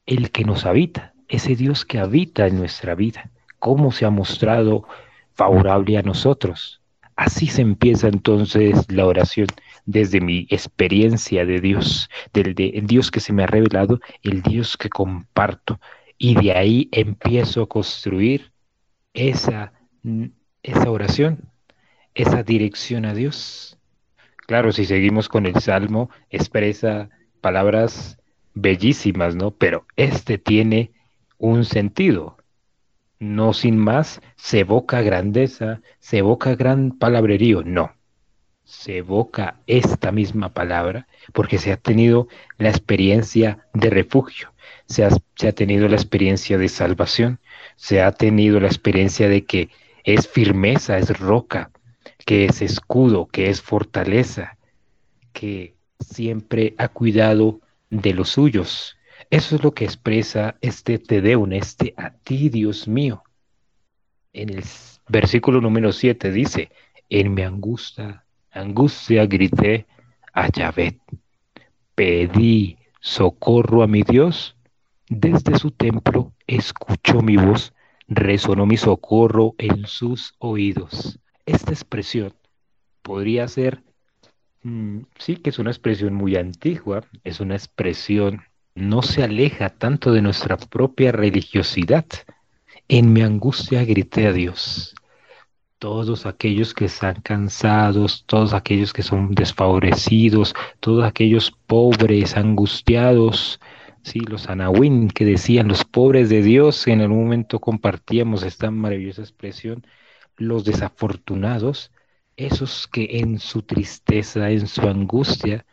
El 0.06 0.32
que 0.32 0.44
nos 0.44 0.66
habita, 0.66 1.14
ese 1.28 1.56
Dios 1.56 1.86
que 1.86 2.00
habita 2.00 2.48
en 2.48 2.58
nuestra 2.58 2.96
vida. 2.96 3.32
¿Cómo 3.60 3.92
se 3.92 4.06
ha 4.06 4.10
mostrado 4.10 4.88
favorable 5.34 5.98
a 5.98 6.02
nosotros. 6.04 6.82
Así 7.16 7.48
se 7.48 7.62
empieza 7.62 8.08
entonces 8.08 8.86
la 8.92 9.06
oración 9.06 9.48
desde 9.86 10.22
mi 10.22 10.48
experiencia 10.50 11.46
de 11.46 11.60
Dios, 11.60 12.10
del 12.34 12.56
de, 12.56 12.80
Dios 12.84 13.12
que 13.12 13.20
se 13.20 13.34
me 13.34 13.44
ha 13.44 13.48
revelado, 13.48 14.00
el 14.24 14.42
Dios 14.42 14.78
que 14.78 14.90
comparto. 14.90 15.80
Y 16.18 16.36
de 16.36 16.54
ahí 16.54 16.90
empiezo 16.92 17.64
a 17.64 17.68
construir 17.68 18.52
esa, 19.14 19.74
esa 20.64 20.92
oración, 20.92 21.50
esa 22.14 22.44
dirección 22.44 23.06
a 23.06 23.14
Dios. 23.14 23.78
Claro, 24.52 24.74
si 24.74 24.84
seguimos 24.84 25.30
con 25.30 25.46
el 25.46 25.62
Salmo, 25.62 26.10
expresa 26.30 27.10
palabras 27.40 28.20
bellísimas, 28.54 29.34
¿no? 29.34 29.52
Pero 29.52 29.86
este 29.96 30.38
tiene 30.38 30.92
un 31.38 31.64
sentido. 31.64 32.36
No 33.18 33.54
sin 33.54 33.78
más, 33.78 34.20
se 34.36 34.60
evoca 34.60 35.04
grandeza, 35.04 35.80
se 36.00 36.18
evoca 36.18 36.56
gran 36.56 36.92
palabrerío, 36.92 37.64
no. 37.64 37.94
Se 38.66 38.98
evoca 38.98 39.62
esta 39.68 40.12
misma 40.12 40.54
palabra 40.54 41.08
porque 41.32 41.58
se 41.58 41.72
ha 41.72 41.78
tenido 41.78 42.28
la 42.58 42.72
experiencia 42.72 43.70
de 43.74 43.90
refugio, 43.90 44.52
se 44.86 45.06
ha, 45.06 45.12
se 45.38 45.48
ha 45.48 45.54
tenido 45.54 45.88
la 45.88 45.96
experiencia 45.96 46.58
de 46.58 46.68
salvación, 46.68 47.40
se 47.78 48.02
ha 48.02 48.12
tenido 48.12 48.60
la 48.60 48.68
experiencia 48.68 49.30
de 49.30 49.46
que 49.46 49.70
es 50.04 50.28
firmeza, 50.28 50.98
es 50.98 51.18
roca, 51.18 51.72
que 52.26 52.46
es 52.46 52.62
escudo, 52.62 53.28
que 53.28 53.50
es 53.50 53.62
fortaleza, 53.62 54.58
que 55.34 55.76
siempre 56.00 56.76
ha 56.78 56.88
cuidado 56.88 57.62
de 57.90 58.14
los 58.14 58.30
suyos. 58.30 58.98
Eso 59.30 59.56
es 59.56 59.64
lo 59.64 59.74
que 59.74 59.86
expresa 59.86 60.56
este 60.62 61.00
Te 61.00 61.22
Deum, 61.22 61.54
este 61.54 61.94
a 61.98 62.12
ti, 62.12 62.50
Dios 62.50 62.88
mío. 62.88 63.24
En 64.34 64.50
el 64.50 64.64
versículo 65.08 65.62
número 65.62 65.92
7 65.92 66.32
dice, 66.32 66.72
en 67.10 67.34
mi 67.34 67.42
angustia, 67.44 68.24
angustia 68.52 69.26
grité 69.26 69.86
a 70.34 70.50
Yahvé, 70.50 71.00
pedí 71.96 72.78
socorro 73.00 73.84
a 73.84 73.88
mi 73.88 74.04
Dios, 74.04 74.56
desde 75.10 75.58
su 75.58 75.72
templo 75.72 76.34
escuchó 76.48 77.22
mi 77.22 77.36
voz, 77.36 77.74
resonó 78.08 78.66
mi 78.66 78.78
socorro 78.78 79.56
en 79.58 79.86
sus 79.86 80.36
oídos. 80.40 81.21
Esta 81.46 81.72
expresión 81.72 82.34
podría 83.02 83.48
ser, 83.48 83.84
mm, 84.64 85.00
sí 85.18 85.38
que 85.38 85.50
es 85.50 85.60
una 85.60 85.72
expresión 85.72 86.14
muy 86.14 86.36
antigua, 86.36 87.04
es 87.24 87.40
una 87.40 87.56
expresión, 87.56 88.44
no 88.76 89.02
se 89.02 89.24
aleja 89.24 89.70
tanto 89.70 90.14
de 90.14 90.22
nuestra 90.22 90.58
propia 90.58 91.12
religiosidad. 91.12 92.06
En 92.88 93.14
mi 93.14 93.22
angustia 93.22 93.84
grité 93.86 94.28
a 94.28 94.34
Dios. 94.34 94.96
Todos 95.80 96.26
aquellos 96.26 96.74
que 96.74 96.86
están 96.86 97.22
cansados, 97.22 98.24
todos 98.28 98.54
aquellos 98.54 98.94
que 98.94 99.02
son 99.02 99.32
desfavorecidos, 99.32 100.54
todos 100.80 101.04
aquellos 101.04 101.52
pobres, 101.66 102.38
angustiados, 102.38 103.60
sí, 104.04 104.20
los 104.20 104.48
anahuín 104.48 105.10
que 105.10 105.26
decían 105.26 105.68
los 105.68 105.84
pobres 105.86 106.30
de 106.30 106.44
Dios, 106.44 106.88
en 106.88 107.02
algún 107.02 107.24
momento 107.24 107.60
compartíamos 107.60 108.44
esta 108.44 108.70
maravillosa 108.72 109.22
expresión, 109.22 109.84
los 110.42 110.66
desafortunados, 110.66 111.92
esos 112.36 112.88
que 112.88 113.20
en 113.20 113.40
su 113.40 113.62
tristeza, 113.62 114.50
en 114.50 114.68
su 114.68 114.82
angustia, 114.82 115.66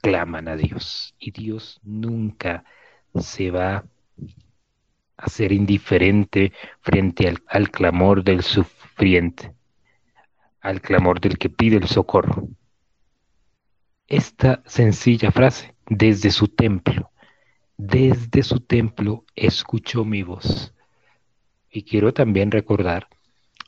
claman 0.00 0.48
a 0.48 0.56
Dios. 0.56 1.14
Y 1.18 1.30
Dios 1.30 1.80
nunca 1.82 2.64
se 3.14 3.50
va 3.50 3.84
a 5.16 5.28
ser 5.28 5.52
indiferente 5.52 6.52
frente 6.80 7.28
al, 7.28 7.42
al 7.46 7.70
clamor 7.70 8.24
del 8.24 8.42
sufriente, 8.42 9.52
al 10.60 10.80
clamor 10.80 11.20
del 11.20 11.38
que 11.38 11.48
pide 11.48 11.76
el 11.76 11.86
socorro. 11.86 12.48
Esta 14.06 14.62
sencilla 14.66 15.30
frase, 15.30 15.74
desde 15.86 16.30
su 16.30 16.48
templo, 16.48 17.10
desde 17.76 18.42
su 18.42 18.60
templo 18.60 19.24
escuchó 19.34 20.04
mi 20.04 20.22
voz. 20.22 20.74
Y 21.70 21.82
quiero 21.82 22.14
también 22.14 22.50
recordar 22.50 23.08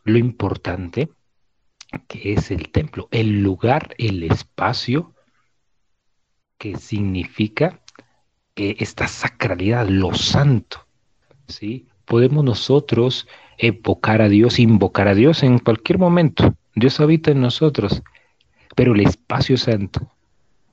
lo 0.07 0.19
importante 0.19 1.11
que 2.09 2.33
es 2.33 2.51
el 2.51 2.71
templo, 2.71 3.09
el 3.11 3.43
lugar, 3.43 3.95
el 3.99 4.23
espacio 4.23 5.15
que 6.59 6.77
significa 6.77 7.81
que 8.55 8.77
esta 8.79 9.09
sacralidad, 9.09 9.89
lo 9.89 10.15
santo, 10.15 10.87
¿sí? 11.49 11.89
Podemos 12.05 12.45
nosotros 12.45 13.27
evocar 13.59 14.23
a 14.23 14.29
Dios, 14.29 14.59
invocar 14.59 15.09
a 15.09 15.15
Dios 15.15 15.43
en 15.43 15.59
cualquier 15.59 15.99
momento. 15.99 16.55
Dios 16.75 17.01
habita 17.01 17.33
en 17.33 17.41
nosotros, 17.41 18.03
pero 18.75 18.95
el 18.95 19.01
espacio 19.01 19.57
santo, 19.57 20.13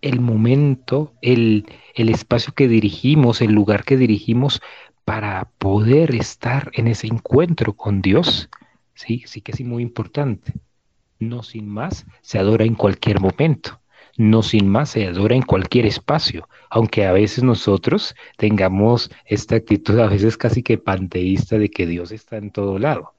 el 0.01 0.19
momento, 0.19 1.13
el, 1.21 1.65
el 1.95 2.09
espacio 2.09 2.53
que 2.53 2.67
dirigimos, 2.67 3.41
el 3.41 3.51
lugar 3.51 3.83
que 3.83 3.97
dirigimos 3.97 4.61
para 5.05 5.49
poder 5.57 6.13
estar 6.15 6.69
en 6.73 6.87
ese 6.87 7.07
encuentro 7.07 7.73
con 7.73 8.01
Dios, 8.01 8.49
Sí, 8.93 9.23
sí 9.25 9.41
que 9.41 9.51
es 9.51 9.61
muy 9.61 9.83
importante. 9.83 10.53
No 11.19 11.43
sin 11.43 11.67
más, 11.67 12.05
se 12.21 12.39
adora 12.39 12.65
en 12.65 12.75
cualquier 12.75 13.19
momento. 13.19 13.79
No 14.17 14.43
sin 14.43 14.67
más, 14.67 14.89
se 14.89 15.07
adora 15.07 15.35
en 15.35 15.41
cualquier 15.41 15.85
espacio. 15.85 16.47
Aunque 16.69 17.05
a 17.05 17.13
veces 17.13 17.43
nosotros 17.43 18.15
tengamos 18.37 19.09
esta 19.25 19.55
actitud, 19.55 19.99
a 19.99 20.07
veces 20.07 20.37
casi 20.37 20.61
que 20.61 20.77
panteísta, 20.77 21.57
de 21.57 21.69
que 21.69 21.87
Dios 21.87 22.11
está 22.11 22.37
en 22.37 22.51
todo 22.51 22.77
lado. 22.77 23.13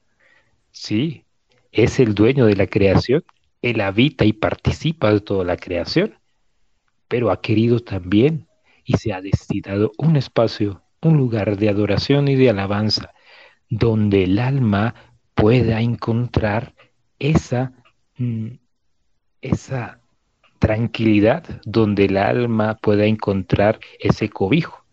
Sí, 0.71 1.25
es 1.71 1.99
el 1.99 2.15
dueño 2.15 2.45
de 2.45 2.55
la 2.55 2.67
creación. 2.67 3.23
Él 3.61 3.81
habita 3.81 4.25
y 4.25 4.33
participa 4.33 5.11
de 5.11 5.19
toda 5.19 5.43
la 5.43 5.57
creación. 5.57 6.15
Pero 7.07 7.31
ha 7.31 7.41
querido 7.41 7.79
también 7.79 8.47
y 8.85 8.97
se 8.97 9.13
ha 9.13 9.21
destinado 9.21 9.91
un 9.97 10.15
espacio, 10.15 10.83
un 11.01 11.17
lugar 11.17 11.57
de 11.57 11.69
adoración 11.69 12.27
y 12.27 12.35
de 12.35 12.49
alabanza, 12.49 13.11
donde 13.69 14.23
el 14.23 14.39
alma 14.39 14.95
pueda 15.35 15.81
encontrar 15.81 16.73
esa, 17.19 17.73
mm, 18.17 18.47
esa 19.41 19.99
tranquilidad, 20.59 21.61
donde 21.65 22.05
el 22.05 22.17
alma 22.17 22.77
pueda 22.81 23.05
encontrar 23.05 23.79
ese 23.99 24.29
cobijo. 24.29 24.83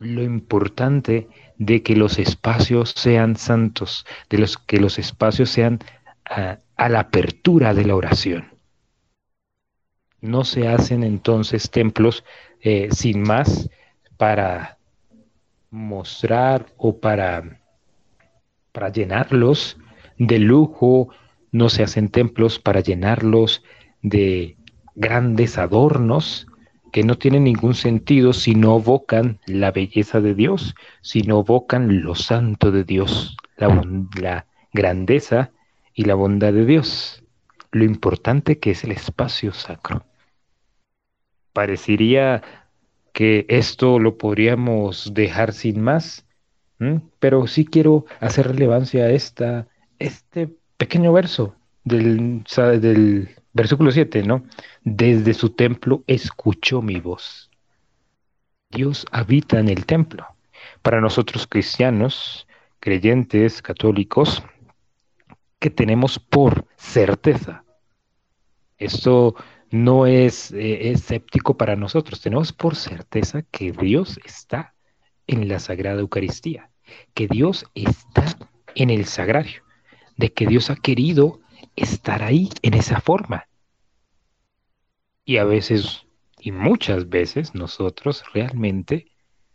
Lo 0.00 0.22
importante 0.22 1.28
de 1.58 1.82
que 1.82 1.94
los 1.94 2.18
espacios 2.18 2.90
sean 2.96 3.36
santos, 3.36 4.04
de 4.28 4.38
los 4.38 4.58
que 4.58 4.78
los 4.78 4.98
espacios 4.98 5.50
sean 5.50 5.78
a, 6.24 6.58
la 6.88 7.00
apertura 7.00 7.74
de 7.74 7.84
la 7.84 7.94
oración. 7.94 8.48
No 10.20 10.44
se 10.44 10.68
hacen 10.68 11.04
entonces 11.04 11.70
templos 11.70 12.24
eh, 12.60 12.88
sin 12.90 13.22
más 13.22 13.70
para 14.16 14.78
mostrar 15.70 16.66
o 16.76 16.98
para 16.98 17.60
para 18.74 18.90
llenarlos 18.90 19.78
de 20.18 20.40
lujo, 20.40 21.08
no 21.52 21.68
se 21.68 21.84
hacen 21.84 22.08
templos 22.08 22.58
para 22.58 22.80
llenarlos 22.80 23.62
de 24.02 24.56
grandes 24.96 25.58
adornos 25.58 26.48
que 26.90 27.04
no 27.04 27.16
tienen 27.16 27.44
ningún 27.44 27.74
sentido 27.74 28.32
si 28.32 28.56
no 28.56 28.76
evocan 28.78 29.38
la 29.46 29.70
belleza 29.70 30.20
de 30.20 30.34
Dios, 30.34 30.74
si 31.02 31.22
no 31.22 31.40
evocan 31.40 32.02
lo 32.02 32.16
santo 32.16 32.72
de 32.72 32.82
Dios, 32.82 33.36
la, 33.56 33.80
la 34.20 34.46
grandeza 34.72 35.52
y 35.94 36.04
la 36.04 36.16
bondad 36.16 36.52
de 36.52 36.66
Dios, 36.66 37.22
lo 37.70 37.84
importante 37.84 38.58
que 38.58 38.72
es 38.72 38.82
el 38.82 38.90
espacio 38.90 39.52
sacro. 39.52 40.04
Parecería 41.52 42.42
que 43.12 43.46
esto 43.48 44.00
lo 44.00 44.18
podríamos 44.18 45.14
dejar 45.14 45.52
sin 45.52 45.80
más, 45.80 46.26
pero 47.18 47.46
sí 47.46 47.64
quiero 47.64 48.04
hacer 48.20 48.48
relevancia 48.48 49.04
a 49.04 49.10
esta, 49.10 49.68
este 49.98 50.50
pequeño 50.76 51.12
verso 51.12 51.54
del, 51.84 52.44
versículo 53.52 53.90
7, 53.90 54.22
¿no? 54.22 54.44
Desde 54.82 55.34
su 55.34 55.50
templo 55.50 56.02
escuchó 56.06 56.82
mi 56.82 57.00
voz. 57.00 57.50
Dios 58.70 59.06
habita 59.12 59.60
en 59.60 59.68
el 59.68 59.86
templo. 59.86 60.26
Para 60.82 61.00
nosotros 61.00 61.46
cristianos, 61.46 62.46
creyentes, 62.80 63.62
católicos, 63.62 64.42
que 65.58 65.70
tenemos 65.70 66.18
por 66.18 66.66
certeza. 66.76 67.64
Esto 68.76 69.36
no 69.70 70.06
es 70.06 70.52
eh, 70.52 70.90
escéptico 70.90 71.56
para 71.56 71.76
nosotros. 71.76 72.20
Tenemos 72.20 72.52
por 72.52 72.76
certeza 72.76 73.42
que 73.42 73.72
Dios 73.72 74.18
está 74.24 74.73
en 75.26 75.48
la 75.48 75.58
Sagrada 75.58 76.00
Eucaristía, 76.00 76.70
que 77.14 77.28
Dios 77.28 77.66
está 77.74 78.24
en 78.74 78.90
el 78.90 79.06
sagrario, 79.06 79.62
de 80.16 80.32
que 80.32 80.46
Dios 80.46 80.70
ha 80.70 80.76
querido 80.76 81.40
estar 81.76 82.22
ahí 82.22 82.50
en 82.62 82.74
esa 82.74 83.00
forma. 83.00 83.48
Y 85.24 85.38
a 85.38 85.44
veces, 85.44 86.06
y 86.38 86.52
muchas 86.52 87.08
veces, 87.08 87.54
nosotros 87.54 88.24
realmente 88.32 89.06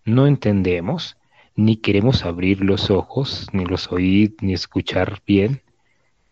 no 0.04 0.28
entendemos, 0.28 1.18
ni 1.56 1.78
queremos 1.78 2.26
abrir 2.26 2.62
los 2.62 2.90
ojos, 2.90 3.48
ni 3.54 3.66
los 3.66 3.92
oír, 3.92 4.36
ni 4.42 4.54
escuchar 4.54 5.22
bien, 5.26 5.62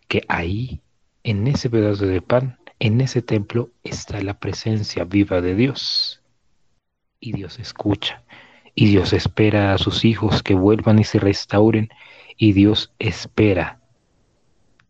que 0.08 0.22
ahí, 0.28 0.80
en 1.22 1.46
ese 1.46 1.70
pedazo 1.70 2.06
de 2.06 2.22
pan, 2.22 2.58
en 2.78 3.00
ese 3.00 3.22
templo, 3.22 3.70
está 3.84 4.20
la 4.22 4.38
presencia 4.38 5.04
viva 5.04 5.40
de 5.40 5.54
Dios. 5.54 6.22
Y 7.20 7.32
Dios 7.32 7.58
escucha. 7.58 8.22
Y 8.80 8.86
Dios 8.86 9.12
espera 9.12 9.74
a 9.74 9.78
sus 9.78 10.04
hijos 10.04 10.44
que 10.44 10.54
vuelvan 10.54 11.00
y 11.00 11.04
se 11.04 11.18
restauren. 11.18 11.88
Y 12.36 12.52
Dios 12.52 12.92
espera, 13.00 13.80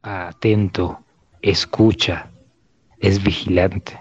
atento, 0.03 1.03
escucha, 1.41 2.31
es 2.99 3.23
vigilante 3.23 3.99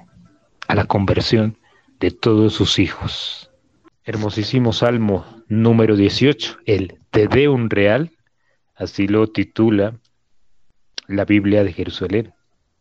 a 0.67 0.75
la 0.75 0.83
conversión 0.83 1.57
de 2.01 2.11
todos 2.11 2.51
sus 2.51 2.79
hijos. 2.79 3.49
Hermosísimo 4.03 4.73
Salmo 4.73 5.25
número 5.47 5.95
18, 5.95 6.57
el 6.65 6.99
Te 7.09 7.29
Deum 7.29 7.69
Real, 7.69 8.11
así 8.75 9.07
lo 9.07 9.27
titula 9.27 9.97
la 11.07 11.23
Biblia 11.23 11.63
de 11.63 11.71
Jerusalén. 11.71 12.33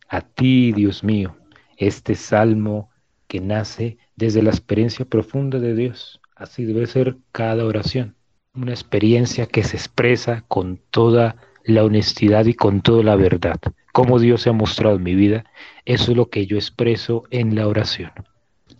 A 0.09 0.19
ti, 0.19 0.73
Dios 0.73 1.05
mío, 1.05 1.37
este 1.77 2.15
salmo 2.15 2.89
que 3.29 3.39
nace 3.39 3.97
desde 4.17 4.43
la 4.43 4.49
experiencia 4.49 5.05
profunda 5.05 5.57
de 5.59 5.73
Dios. 5.73 6.19
Así 6.37 6.65
debe 6.65 6.85
ser 6.85 7.17
cada 7.31 7.65
oración. 7.65 8.15
Una 8.53 8.71
experiencia 8.71 9.47
que 9.47 9.63
se 9.63 9.75
expresa 9.75 10.43
con 10.47 10.79
toda 10.91 11.35
la 11.63 11.83
honestidad 11.83 12.45
y 12.45 12.53
con 12.53 12.81
toda 12.81 13.03
la 13.03 13.15
verdad. 13.15 13.59
Como 13.91 14.19
Dios 14.19 14.43
se 14.43 14.49
ha 14.49 14.53
mostrado 14.53 14.97
en 14.97 15.03
mi 15.03 15.15
vida, 15.15 15.45
eso 15.85 16.11
es 16.11 16.17
lo 16.17 16.29
que 16.29 16.45
yo 16.45 16.57
expreso 16.57 17.23
en 17.31 17.55
la 17.55 17.67
oración. 17.67 18.11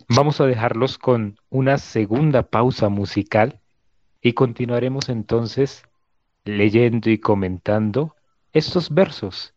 Vamos 0.08 0.40
a 0.40 0.46
dejarlos 0.46 0.98
con 0.98 1.38
una 1.50 1.78
segunda 1.78 2.44
pausa 2.44 2.88
musical 2.88 3.60
y 4.22 4.32
continuaremos 4.32 5.08
entonces 5.08 5.82
leyendo 6.44 7.10
y 7.10 7.18
comentando 7.18 8.14
estos 8.52 8.90
versos 8.90 9.52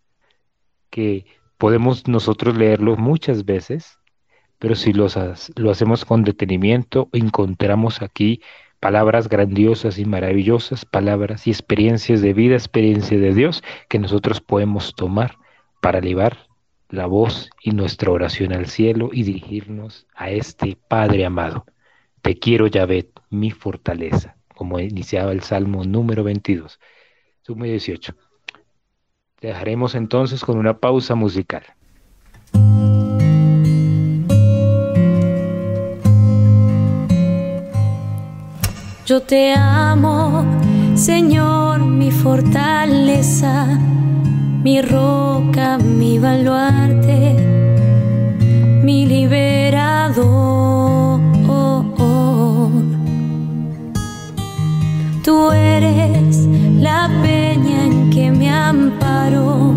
que 0.90 1.26
podemos 1.58 2.08
nosotros 2.08 2.58
leerlos 2.58 2.98
muchas 2.98 3.46
veces, 3.46 4.00
pero 4.62 4.76
si 4.76 4.94
los, 4.94 5.18
lo 5.56 5.72
hacemos 5.72 6.06
con 6.06 6.24
detenimiento, 6.24 7.10
encontramos 7.14 8.04
aquí 8.04 8.42
palabras 8.80 9.28
grandiosas 9.28 9.98
y 9.98 10.06
maravillosas, 10.06 10.86
palabras 10.86 11.48
y 11.48 11.50
experiencias 11.50 12.22
de 12.22 12.34
vida, 12.34 12.54
experiencias 12.54 13.20
de 13.20 13.34
Dios 13.34 13.64
que 13.90 13.98
nosotros 13.98 14.40
podemos 14.40 14.94
tomar 14.94 15.40
para 15.82 15.98
elevar 15.98 16.46
la 16.90 17.08
voz 17.08 17.50
y 17.64 17.72
nuestra 17.72 18.12
oración 18.12 18.54
al 18.54 18.68
cielo 18.68 19.10
y 19.12 19.24
dirigirnos 19.24 20.06
a 20.14 20.30
este 20.30 20.78
Padre 20.88 21.26
amado. 21.26 21.66
Te 22.22 22.38
quiero, 22.38 22.68
Yahvé, 22.68 23.10
mi 23.32 23.50
fortaleza, 23.50 24.38
como 24.54 24.80
iniciaba 24.80 25.32
el 25.32 25.42
Salmo 25.42 25.86
número 25.86 26.24
22, 26.24 26.80
Sumo 27.42 27.64
18. 27.64 28.16
Te 29.40 29.48
dejaremos 29.48 29.96
entonces 29.96 30.46
con 30.46 30.60
una 30.60 30.78
pausa 30.78 31.16
musical. 31.16 31.64
Yo 39.12 39.22
te 39.22 39.54
amo, 39.54 40.46
Señor, 40.96 41.82
mi 41.82 42.12
fortaleza 42.12 43.68
mi 44.64 44.82
roca, 44.82 45.78
mi 45.78 46.18
baluarte, 46.18 47.36
mi 48.86 49.06
liberador. 49.06 50.32
Tú 55.26 55.52
eres 55.52 56.48
la 56.80 57.10
peña 57.22 57.84
en 57.88 58.12
que 58.12 58.32
me 58.32 58.50
amparo, 58.50 59.74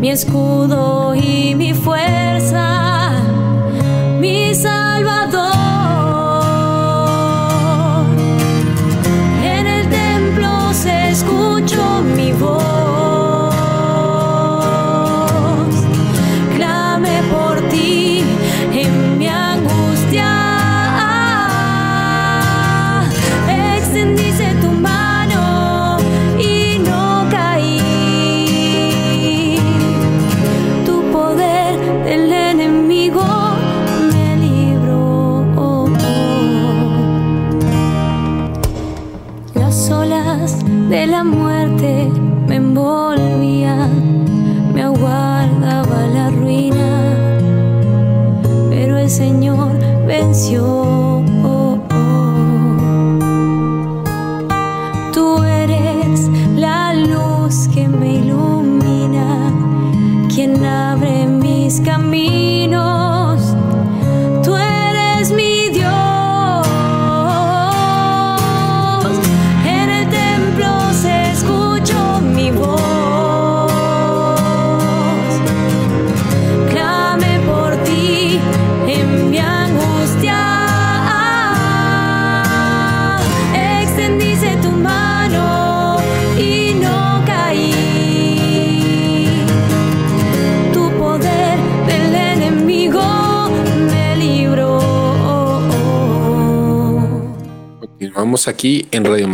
mi 0.00 0.10
escudo 0.10 1.14
y 1.14 1.54
mi 1.54 1.72
fuerza, 1.72 3.12
mi 4.18 4.52
salvador. 4.56 4.95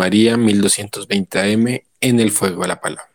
María 0.03 0.37
1220 0.37 1.39
AM 1.39 1.81
en 2.01 2.19
el 2.19 2.33
Fuego 2.33 2.63
de 2.63 2.67
la 2.67 2.81
Palabra. 2.81 3.15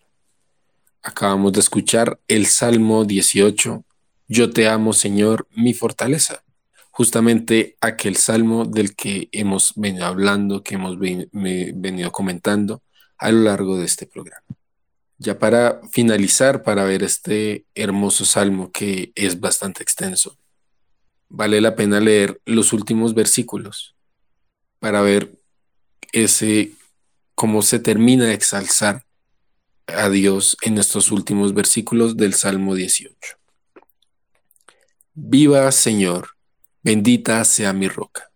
Acabamos 1.03 1.51
de 1.51 1.59
escuchar 1.59 2.17
el 2.29 2.45
Salmo 2.45 3.03
18, 3.03 3.83
Yo 4.29 4.49
te 4.51 4.69
amo 4.69 4.93
Señor, 4.93 5.49
mi 5.51 5.73
fortaleza. 5.73 6.45
Justamente 6.91 7.75
aquel 7.81 8.15
salmo 8.15 8.63
del 8.63 8.95
que 8.95 9.27
hemos 9.33 9.73
venido 9.75 10.05
hablando, 10.05 10.63
que 10.63 10.75
hemos 10.75 10.97
venido 10.97 12.09
comentando 12.13 12.81
a 13.17 13.33
lo 13.33 13.41
largo 13.41 13.77
de 13.77 13.83
este 13.83 14.05
programa. 14.05 14.45
Ya 15.17 15.37
para 15.37 15.81
finalizar, 15.91 16.63
para 16.63 16.85
ver 16.85 17.03
este 17.03 17.65
hermoso 17.75 18.23
salmo 18.23 18.71
que 18.71 19.11
es 19.15 19.41
bastante 19.41 19.83
extenso, 19.83 20.37
vale 21.27 21.59
la 21.59 21.75
pena 21.75 21.99
leer 21.99 22.39
los 22.45 22.71
últimos 22.71 23.13
versículos 23.13 23.93
para 24.79 25.01
ver 25.01 25.36
ese 26.11 26.71
cómo 27.35 27.61
se 27.61 27.79
termina 27.79 28.25
de 28.25 28.33
exalzar 28.33 29.05
a 29.87 30.09
Dios 30.09 30.57
en 30.61 30.77
estos 30.77 31.11
últimos 31.11 31.53
versículos 31.53 32.17
del 32.17 32.33
Salmo 32.33 32.75
18. 32.75 33.15
Viva 35.13 35.71
Señor, 35.71 36.29
bendita 36.83 37.43
sea 37.45 37.73
mi 37.73 37.87
roca. 37.87 38.31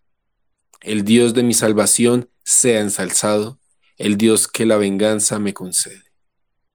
El 0.80 1.04
Dios 1.04 1.34
de 1.34 1.42
mi 1.42 1.54
salvación 1.54 2.28
sea 2.42 2.80
ensalzado, 2.80 3.60
el 3.98 4.16
Dios 4.16 4.48
que 4.48 4.66
la 4.66 4.76
venganza 4.76 5.38
me 5.38 5.54
concede, 5.54 6.12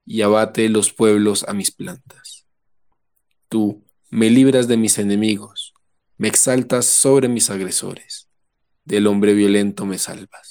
y 0.06 0.22
abate 0.22 0.68
los 0.68 0.92
pueblos 0.92 1.44
a 1.46 1.52
mis 1.52 1.70
plantas. 1.70 2.46
Tú 3.48 3.84
me 4.10 4.30
libras 4.30 4.68
de 4.68 4.76
mis 4.76 4.98
enemigos, 4.98 5.74
me 6.16 6.28
exaltas 6.28 6.86
sobre 6.86 7.28
mis 7.28 7.50
agresores, 7.50 8.28
del 8.84 9.06
hombre 9.06 9.34
violento 9.34 9.84
me 9.84 9.98
salvas. 9.98 10.47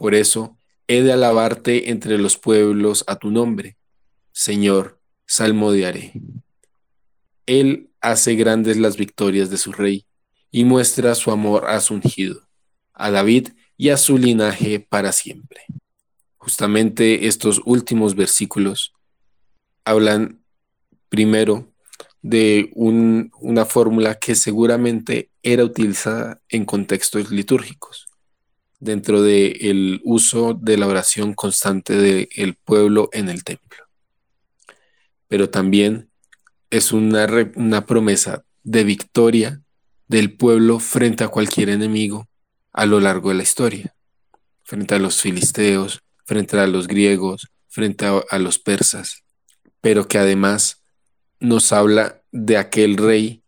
Por 0.00 0.14
eso 0.14 0.56
he 0.88 1.02
de 1.02 1.12
alabarte 1.12 1.90
entre 1.90 2.16
los 2.16 2.38
pueblos 2.38 3.04
a 3.06 3.16
tu 3.16 3.30
nombre. 3.30 3.76
Señor, 4.32 4.98
salmodiaré. 5.26 6.14
Él 7.44 7.90
hace 8.00 8.34
grandes 8.34 8.78
las 8.78 8.96
victorias 8.96 9.50
de 9.50 9.58
su 9.58 9.72
rey 9.72 10.06
y 10.50 10.64
muestra 10.64 11.14
su 11.14 11.30
amor 11.30 11.66
a 11.66 11.78
su 11.82 11.92
ungido, 11.92 12.48
a 12.94 13.10
David 13.10 13.50
y 13.76 13.90
a 13.90 13.98
su 13.98 14.16
linaje 14.16 14.80
para 14.80 15.12
siempre. 15.12 15.66
Justamente 16.38 17.26
estos 17.26 17.60
últimos 17.66 18.14
versículos 18.14 18.94
hablan 19.84 20.40
Primero, 21.10 21.66
de 22.22 22.70
una 22.74 23.64
fórmula 23.66 24.14
que 24.14 24.36
seguramente 24.36 25.30
era 25.42 25.64
utilizada 25.64 26.40
en 26.48 26.64
contextos 26.64 27.32
litúrgicos, 27.32 28.06
dentro 28.80 29.22
del 29.22 30.00
uso 30.04 30.54
de 30.54 30.76
la 30.78 30.86
oración 30.86 31.34
constante 31.34 31.94
del 31.94 32.54
pueblo 32.64 33.10
en 33.12 33.28
el 33.28 33.44
templo. 33.44 33.84
Pero 35.28 35.50
también 35.50 36.10
es 36.70 36.92
una, 36.92 37.26
una 37.54 37.86
promesa 37.86 38.44
de 38.62 38.84
victoria 38.84 39.62
del 40.08 40.36
pueblo 40.36 40.80
frente 40.80 41.22
a 41.22 41.28
cualquier 41.28 41.68
enemigo 41.68 42.28
a 42.72 42.86
lo 42.86 43.00
largo 43.00 43.28
de 43.28 43.36
la 43.36 43.42
historia, 43.42 43.94
frente 44.62 44.94
a 44.94 44.98
los 44.98 45.20
filisteos, 45.20 46.00
frente 46.24 46.58
a 46.58 46.66
los 46.66 46.88
griegos, 46.88 47.48
frente 47.68 48.06
a 48.06 48.38
los 48.38 48.58
persas, 48.58 49.24
pero 49.80 50.08
que 50.08 50.18
además 50.18 50.82
nos 51.38 51.72
habla 51.72 52.22
de 52.32 52.56
aquel 52.56 52.96
rey 52.96 53.42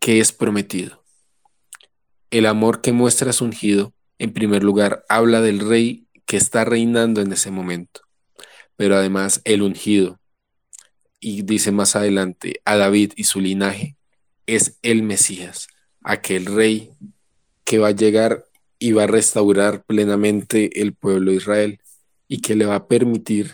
que 0.00 0.20
es 0.20 0.32
prometido. 0.32 1.04
El 2.30 2.46
amor 2.46 2.80
que 2.80 2.92
muestra 2.92 3.32
su 3.32 3.44
ungido, 3.44 3.94
en 4.18 4.32
primer 4.32 4.62
lugar, 4.62 5.04
habla 5.08 5.40
del 5.40 5.60
rey 5.60 6.06
que 6.26 6.36
está 6.36 6.64
reinando 6.64 7.20
en 7.20 7.32
ese 7.32 7.50
momento, 7.50 8.02
pero 8.76 8.96
además 8.96 9.40
el 9.44 9.62
ungido, 9.62 10.20
y 11.20 11.42
dice 11.42 11.72
más 11.72 11.96
adelante, 11.96 12.60
a 12.64 12.76
David 12.76 13.12
y 13.16 13.24
su 13.24 13.40
linaje, 13.40 13.96
es 14.46 14.78
el 14.82 15.02
Mesías, 15.02 15.68
aquel 16.02 16.46
rey 16.46 16.90
que 17.64 17.78
va 17.78 17.88
a 17.88 17.92
llegar 17.92 18.46
y 18.78 18.92
va 18.92 19.04
a 19.04 19.08
restaurar 19.08 19.84
plenamente 19.84 20.80
el 20.80 20.94
pueblo 20.94 21.30
de 21.30 21.36
Israel 21.36 21.80
y 22.28 22.40
que 22.40 22.54
le 22.54 22.66
va 22.66 22.76
a 22.76 22.86
permitir 22.86 23.52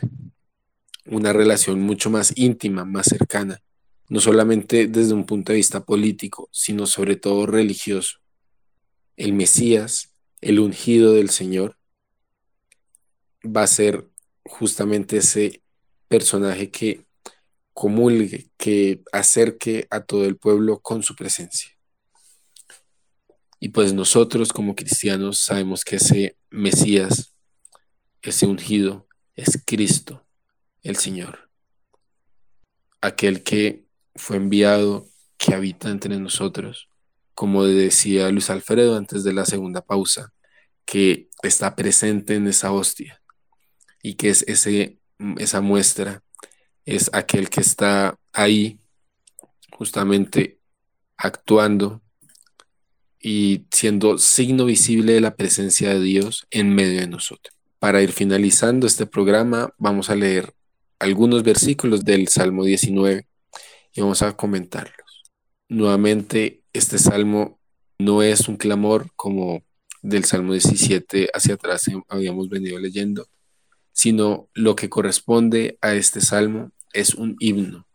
una 1.07 1.33
relación 1.33 1.81
mucho 1.81 2.11
más 2.11 2.33
íntima, 2.37 2.85
más 2.85 3.07
cercana 3.07 3.61
no 4.09 4.21
solamente 4.21 4.87
desde 4.87 5.15
un 5.15 5.25
punto 5.25 5.53
de 5.53 5.57
vista 5.57 5.85
político, 5.85 6.49
sino 6.53 6.87
sobre 6.87 7.17
todo 7.17 7.47
religioso. 7.47 8.19
El 9.17 9.33
Mesías, 9.33 10.13
el 10.45 10.61
ungido 10.61 11.15
del 11.15 11.31
Señor, 11.31 11.79
va 13.45 13.63
a 13.63 13.67
ser 13.67 14.07
justamente 14.45 15.17
ese 15.17 15.63
personaje 16.07 16.71
que 16.71 17.07
comulgue, 17.73 18.51
que 18.59 19.03
acerque 19.11 19.87
a 19.91 20.01
todo 20.01 20.27
el 20.27 20.37
pueblo 20.37 20.81
con 20.81 21.03
su 21.03 21.17
presencia. 21.17 21.71
Y 23.59 23.71
pues 23.71 23.95
nosotros 23.95 24.53
como 24.53 24.77
cristianos 24.77 25.39
sabemos 25.39 25.83
que 25.83 25.97
ese 25.97 26.37
Mesías, 26.51 27.35
ese 28.21 28.45
ungido, 28.45 29.09
es 29.37 29.63
Cristo, 29.65 30.27
el 30.83 30.97
Señor. 30.97 31.49
Aquel 33.01 33.43
que 33.43 33.87
fue 34.15 34.37
enviado 34.37 35.09
que 35.39 35.55
habita 35.55 35.89
entre 35.89 36.19
nosotros, 36.19 36.91
como 37.35 37.65
decía 37.65 38.31
Luis 38.31 38.51
Alfredo 38.51 38.97
antes 38.99 39.25
de 39.25 39.33
la 39.33 39.47
segunda 39.47 39.81
pausa, 39.81 40.34
que 40.85 41.29
está 41.43 41.75
presente 41.77 42.35
en 42.35 42.47
esa 42.47 42.73
hostia 42.73 43.21
y 44.03 44.15
que 44.15 44.31
es 44.31 44.45
ese, 44.49 44.99
esa 45.39 45.61
muestra, 45.61 46.23
es 46.85 47.11
aquel 47.13 47.49
que 47.49 47.61
está 47.61 48.19
ahí 48.33 48.79
justamente 49.71 50.61
actuando 51.17 52.03
y 53.19 53.65
siendo 53.71 54.19
signo 54.19 54.67
visible 54.67 55.15
de 55.15 55.21
la 55.21 55.35
presencia 55.35 55.89
de 55.89 56.01
Dios 56.01 56.47
en 56.51 56.75
medio 56.75 57.01
de 57.01 57.07
nosotros. 57.07 57.55
Para 57.79 58.03
ir 58.03 58.13
finalizando 58.13 58.87
este 58.87 59.07
programa, 59.07 59.73
vamos 59.79 60.11
a 60.11 60.15
leer 60.15 60.53
algunos 60.99 61.43
versículos 61.43 62.05
del 62.05 62.29
Salmo 62.29 62.65
19 62.65 63.27
y 63.95 64.01
vamos 64.01 64.23
a 64.23 64.37
comentarlos. 64.37 65.23
Nuevamente, 65.69 66.63
este 66.73 66.99
salmo 66.99 67.59
no 67.99 68.23
es 68.23 68.49
un 68.49 68.57
clamor 68.57 69.11
como 69.17 69.63
del 70.05 70.25
Salmo 70.25 70.53
17 70.53 71.31
hacia 71.33 71.55
atrás 71.55 71.87
habíamos 72.09 72.51
venido 72.51 72.79
leyendo, 72.79 73.27
sino 73.91 74.51
lo 74.53 74.77
que 74.77 74.91
corresponde 74.91 75.79
a 75.81 75.95
este 75.95 76.21
salmo 76.21 76.73
es 76.93 77.15
un 77.15 77.37
himno 77.41 77.87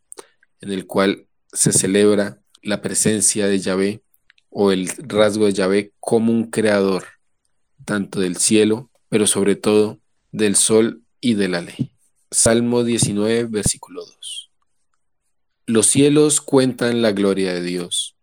en 0.60 0.72
el 0.72 0.88
cual 0.88 1.28
se 1.54 1.72
celebra 1.72 2.42
la 2.64 2.82
presencia 2.82 3.48
de 3.48 3.60
Yahvé 3.60 4.02
o 4.50 4.72
el 4.72 4.90
rasgo 4.98 5.46
de 5.46 5.54
Yahvé 5.54 5.94
como 6.00 6.32
un 6.32 6.50
creador, 6.50 7.06
tanto 7.86 8.20
del 8.20 8.38
cielo, 8.38 8.90
pero 9.08 9.28
sobre 9.28 9.56
todo 9.56 10.00
del 10.32 10.56
sol 10.56 11.04
y 11.22 11.36
de 11.36 11.48
la 11.48 11.62
ley. 11.62 11.92
Salmo 12.32 12.84
19, 12.84 13.46
versículo 13.46 14.04
2. 14.04 14.52
Los 15.68 15.86
cielos 15.86 16.42
cuentan 16.42 17.04
la 17.04 17.12
gloria 17.12 17.54
de 17.54 17.62
Dios. 17.62 18.16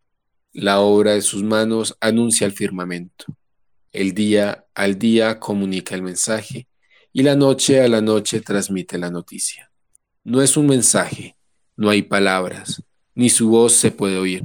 La 0.52 0.80
obra 0.80 1.12
de 1.12 1.22
sus 1.22 1.44
manos 1.44 1.96
anuncia 2.00 2.46
el 2.46 2.52
firmamento. 2.52 3.26
El 3.92 4.12
día 4.14 4.66
al 4.74 4.98
día 4.98 5.40
comunica 5.40 5.94
el 5.94 6.02
mensaje 6.02 6.68
y 7.12 7.22
la 7.22 7.34
noche 7.34 7.80
a 7.80 7.88
la 7.88 8.00
noche 8.00 8.40
transmite 8.40 8.98
la 8.98 9.10
noticia. 9.10 9.70
No 10.22 10.42
es 10.42 10.56
un 10.56 10.66
mensaje, 10.66 11.36
no 11.76 11.88
hay 11.88 12.02
palabras, 12.02 12.82
ni 13.14 13.30
su 13.30 13.48
voz 13.48 13.72
se 13.72 13.90
puede 13.90 14.18
oír. 14.18 14.44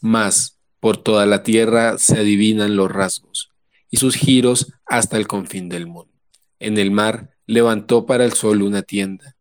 Mas 0.00 0.58
por 0.78 0.96
toda 0.96 1.26
la 1.26 1.42
tierra 1.42 1.98
se 1.98 2.18
adivinan 2.18 2.76
los 2.76 2.92
rasgos 2.92 3.50
y 3.90 3.96
sus 3.96 4.14
giros 4.14 4.72
hasta 4.84 5.16
el 5.16 5.26
confín 5.26 5.68
del 5.68 5.86
mundo. 5.86 6.12
En 6.60 6.78
el 6.78 6.90
mar 6.90 7.36
levantó 7.46 8.06
para 8.06 8.24
el 8.24 8.32
sol 8.32 8.62
una 8.62 8.82
tienda, 8.82 9.36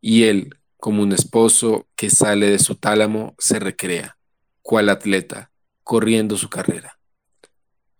y 0.00 0.24
él, 0.24 0.56
como 0.76 1.02
un 1.02 1.12
esposo 1.12 1.86
que 1.96 2.10
sale 2.10 2.50
de 2.50 2.58
su 2.58 2.74
tálamo, 2.76 3.34
se 3.38 3.58
recrea, 3.58 4.16
cual 4.62 4.88
atleta, 4.88 5.50
corriendo 5.82 6.36
su 6.36 6.48
carrera. 6.48 6.97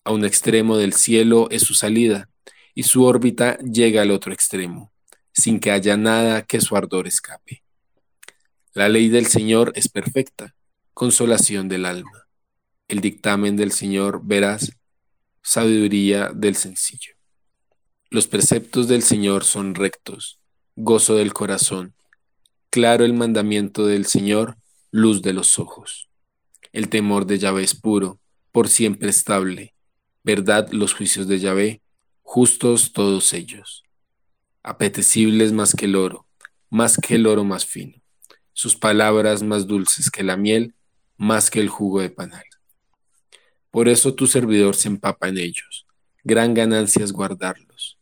A 0.09 0.13
un 0.13 0.25
extremo 0.25 0.79
del 0.79 0.95
cielo 0.95 1.49
es 1.51 1.65
su 1.65 1.75
salida, 1.75 2.31
y 2.75 2.85
su 2.85 3.05
órbita 3.05 3.59
llega 3.59 4.01
al 4.01 4.11
otro 4.11 4.33
extremo, 4.33 4.91
sin 5.35 5.61
que 5.61 5.71
haya 5.71 5.99
nada 5.99 6.47
que 6.47 6.63
su 6.63 6.77
ardor 6.77 7.07
escape. 7.07 7.63
La 8.73 8.89
ley 8.89 9.11
del 9.11 9.27
Señor 9.27 9.71
es 9.75 9.91
perfecta, 9.91 10.55
consolación 10.95 11.69
del 11.69 11.85
alma. 11.85 12.27
El 12.89 13.03
dictamen 13.03 13.55
del 13.55 13.71
Señor 13.71 14.23
verás, 14.25 14.73
sabiduría 15.43 16.31
del 16.35 16.57
sencillo. 16.57 17.13
Los 18.09 18.29
preceptos 18.29 18.89
del 18.89 19.03
Señor 19.03 19.45
son 19.45 19.75
rectos, 19.75 20.41
gozo 20.75 21.17
del 21.17 21.35
corazón 21.35 21.95
Claro 22.71 23.05
el 23.05 23.13
mandamiento 23.13 23.87
del 23.87 24.07
Señor, 24.07 24.57
luz 24.91 25.21
de 25.21 25.35
los 25.35 25.59
ojos. 25.59 26.09
El 26.73 26.89
temor 26.89 27.27
de 27.27 27.39
Yahvé 27.39 27.63
es 27.63 27.75
puro, 27.75 28.21
por 28.53 28.69
siempre 28.69 29.11
estable. 29.11 29.75
Verdad 30.23 30.71
los 30.73 30.95
juicios 30.95 31.29
de 31.29 31.39
Yahvé, 31.39 31.83
justos 32.23 32.93
todos 32.93 33.33
ellos. 33.33 33.85
Apetecibles 34.63 35.53
más 35.53 35.75
que 35.75 35.87
el 35.87 35.97
oro, 35.97 36.27
más 36.71 36.97
que 36.97 37.15
el 37.15 37.27
oro 37.27 37.45
más 37.45 37.65
fino. 37.65 38.01
Sus 38.53 38.77
palabras 38.77 39.43
más 39.43 39.67
dulces 39.67 40.11
que 40.11 40.23
la 40.23 40.37
miel, 40.37 40.75
más 41.17 41.51
que 41.51 41.61
el 41.61 41.69
jugo 41.69 42.01
de 42.01 42.11
panal. 42.11 42.45
Por 43.71 43.89
eso 43.89 44.15
tu 44.15 44.27
servidor 44.27 44.75
se 44.75 44.89
empapa 44.89 45.29
en 45.29 45.39
ellos. 45.39 45.87
Gran 46.25 46.55
ganancia 46.55 47.05
es 47.05 47.13
guardarlos. 47.13 47.99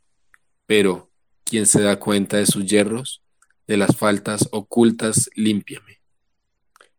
Pero, 0.67 1.11
¿quién 1.45 1.67
se 1.67 1.83
da 1.83 1.99
cuenta 1.99 2.39
de 2.39 2.47
sus 2.47 2.67
hierros? 2.67 3.23
de 3.67 3.77
las 3.77 3.97
faltas 3.97 4.49
ocultas, 4.53 5.31
límpiame. 5.35 6.01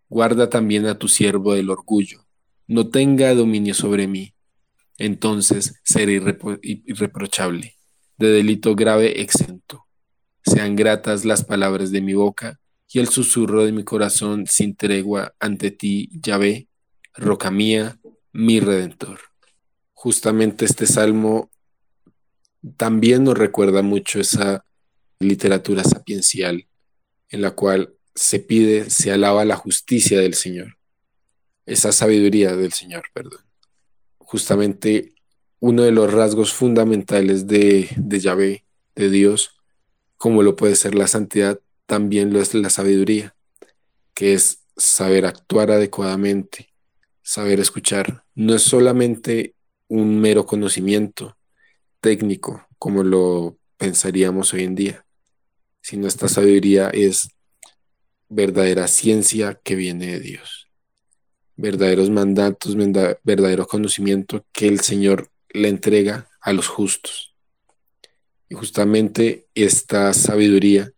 Guarda 0.10 0.50
también 0.50 0.86
a 0.86 0.98
tu 0.98 1.08
siervo 1.08 1.54
del 1.54 1.70
orgullo, 1.70 2.26
no 2.68 2.90
tenga 2.90 3.34
dominio 3.34 3.74
sobre 3.74 4.08
mí. 4.08 4.34
Entonces 4.98 5.80
seré 5.84 6.14
irreprochable, 6.64 7.76
de 8.18 8.28
delito 8.30 8.76
grave 8.76 9.22
exento. 9.22 9.86
Sean 10.44 10.76
gratas 10.76 11.26
las 11.26 11.44
palabras 11.44 11.92
de 11.92 12.02
mi 12.02 12.14
boca 12.14 12.60
y 12.90 13.00
el 13.00 13.10
susurro 13.10 13.66
de 13.66 13.72
mi 13.72 13.84
corazón 13.84 14.48
sin 14.48 14.76
tregua 14.76 15.36
ante 15.40 15.72
ti, 15.72 16.10
Yahvé, 16.14 16.68
roca 17.14 17.52
mía, 17.52 18.00
mi 18.32 18.60
redentor. 18.60 19.20
Justamente 19.94 20.66
este 20.66 20.86
salmo 20.86 21.52
también 22.78 23.24
nos 23.24 23.38
recuerda 23.38 23.82
mucho 23.82 24.20
esa 24.20 24.66
literatura 25.20 25.84
sapiencial 25.84 26.68
en 27.30 27.42
la 27.42 27.52
cual 27.52 27.94
se 28.16 28.40
pide, 28.40 28.90
se 28.90 29.12
alaba 29.12 29.46
la 29.46 29.56
justicia 29.56 30.20
del 30.20 30.34
Señor, 30.34 30.78
esa 31.66 31.92
sabiduría 31.92 32.56
del 32.56 32.74
Señor, 32.74 33.04
perdón. 33.14 33.47
Justamente 34.28 35.14
uno 35.60 35.84
de 35.84 35.92
los 35.92 36.14
rasgos 36.14 36.54
fundamentales 36.54 37.48
de, 37.48 37.88
de 37.96 38.20
Yahvé, 38.20 38.66
de 38.94 39.10
Dios, 39.10 39.62
como 40.18 40.44
lo 40.44 40.58
puede 40.58 40.76
ser 40.76 40.96
la 40.96 41.08
santidad, 41.08 41.62
también 41.86 42.34
lo 42.34 42.42
es 42.42 42.54
la 42.54 42.70
sabiduría, 42.70 43.36
que 44.14 44.34
es 44.34 44.64
saber 44.76 45.26
actuar 45.26 45.72
adecuadamente, 45.72 46.74
saber 47.22 47.62
escuchar. 47.62 48.26
No 48.36 48.54
es 48.54 48.64
solamente 48.64 49.56
un 49.88 50.20
mero 50.20 50.46
conocimiento 50.46 51.38
técnico, 52.02 52.68
como 52.78 53.04
lo 53.04 53.58
pensaríamos 53.78 54.54
hoy 54.54 54.66
en 54.66 54.76
día, 54.76 55.06
sino 55.82 56.06
esta 56.06 56.28
sabiduría 56.28 56.90
es 56.90 57.30
verdadera 58.28 58.90
ciencia 58.90 59.58
que 59.64 59.76
viene 59.76 60.08
de 60.08 60.20
Dios, 60.20 60.67
verdaderos 61.58 62.10
mandatos, 62.10 62.76
verdadero 63.24 63.68
conocimiento 63.68 64.46
que 64.54 64.68
el 64.68 64.80
Señor 64.80 65.30
le 65.50 65.68
entrega 65.68 66.30
a 66.40 66.54
los 66.54 66.68
justos. 66.68 67.34
Y 68.50 68.56
justamente 68.56 69.48
esta 69.56 70.14
sabiduría 70.14 70.92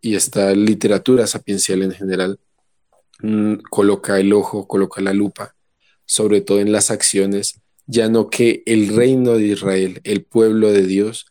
y 0.00 0.14
esta 0.14 0.52
literatura 0.52 1.26
sapiencial 1.26 1.82
en 1.82 1.92
general 1.92 2.38
mm, 3.20 3.54
coloca 3.70 4.20
el 4.20 4.32
ojo, 4.32 4.68
coloca 4.68 5.00
la 5.00 5.12
lupa, 5.12 5.56
sobre 6.04 6.40
todo 6.40 6.60
en 6.60 6.72
las 6.72 6.90
acciones, 6.90 7.60
ya 7.86 8.08
no 8.08 8.30
que 8.30 8.62
el 8.66 8.94
reino 8.94 9.32
de 9.32 9.46
Israel, 9.46 10.00
el 10.04 10.24
pueblo 10.24 10.70
de 10.70 10.82
Dios, 10.82 11.26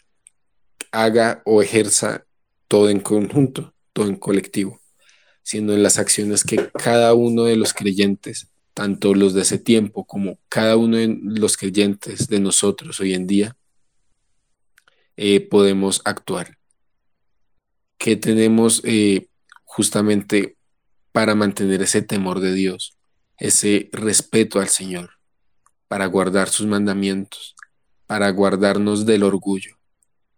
haga 0.91 1.41
o 1.45 1.62
ejerza 1.62 2.26
todo 2.68 2.89
en 2.89 3.00
conjunto, 3.00 3.74
todo 3.93 4.08
en 4.08 4.16
colectivo, 4.16 4.79
sino 5.50 5.74
en 5.74 5.82
las 5.82 5.97
acciones 5.97 6.43
que 6.43 6.70
cada 6.74 7.16
uno 7.16 7.45
de 7.45 7.56
los 7.56 7.74
creyentes, 7.74 8.52
tanto 8.76 9.16
los 9.16 9.34
de 9.34 9.41
ese 9.41 9.58
tiempo 9.58 10.06
como 10.06 10.38
cada 10.47 10.78
uno 10.78 10.97
de 10.97 11.18
los 11.24 11.58
creyentes 11.58 12.28
de 12.28 12.39
nosotros 12.39 13.00
hoy 13.00 13.16
en 13.16 13.26
día, 13.26 13.58
eh, 15.18 15.39
podemos 15.39 16.02
actuar. 16.06 16.60
Que 17.97 18.16
tenemos 18.16 18.84
eh, 18.86 19.28
justamente 19.64 20.56
para 21.12 21.34
mantener 21.34 21.82
ese 21.82 22.04
temor 22.04 22.41
de 22.41 22.54
Dios, 22.54 22.95
ese 23.39 23.89
respeto 23.91 24.60
al 24.60 24.68
Señor, 24.68 25.14
para 25.88 26.06
guardar 26.06 26.50
sus 26.50 26.68
mandamientos, 26.68 27.56
para 28.06 28.30
guardarnos 28.30 29.08
del 29.08 29.24
orgullo 29.24 29.80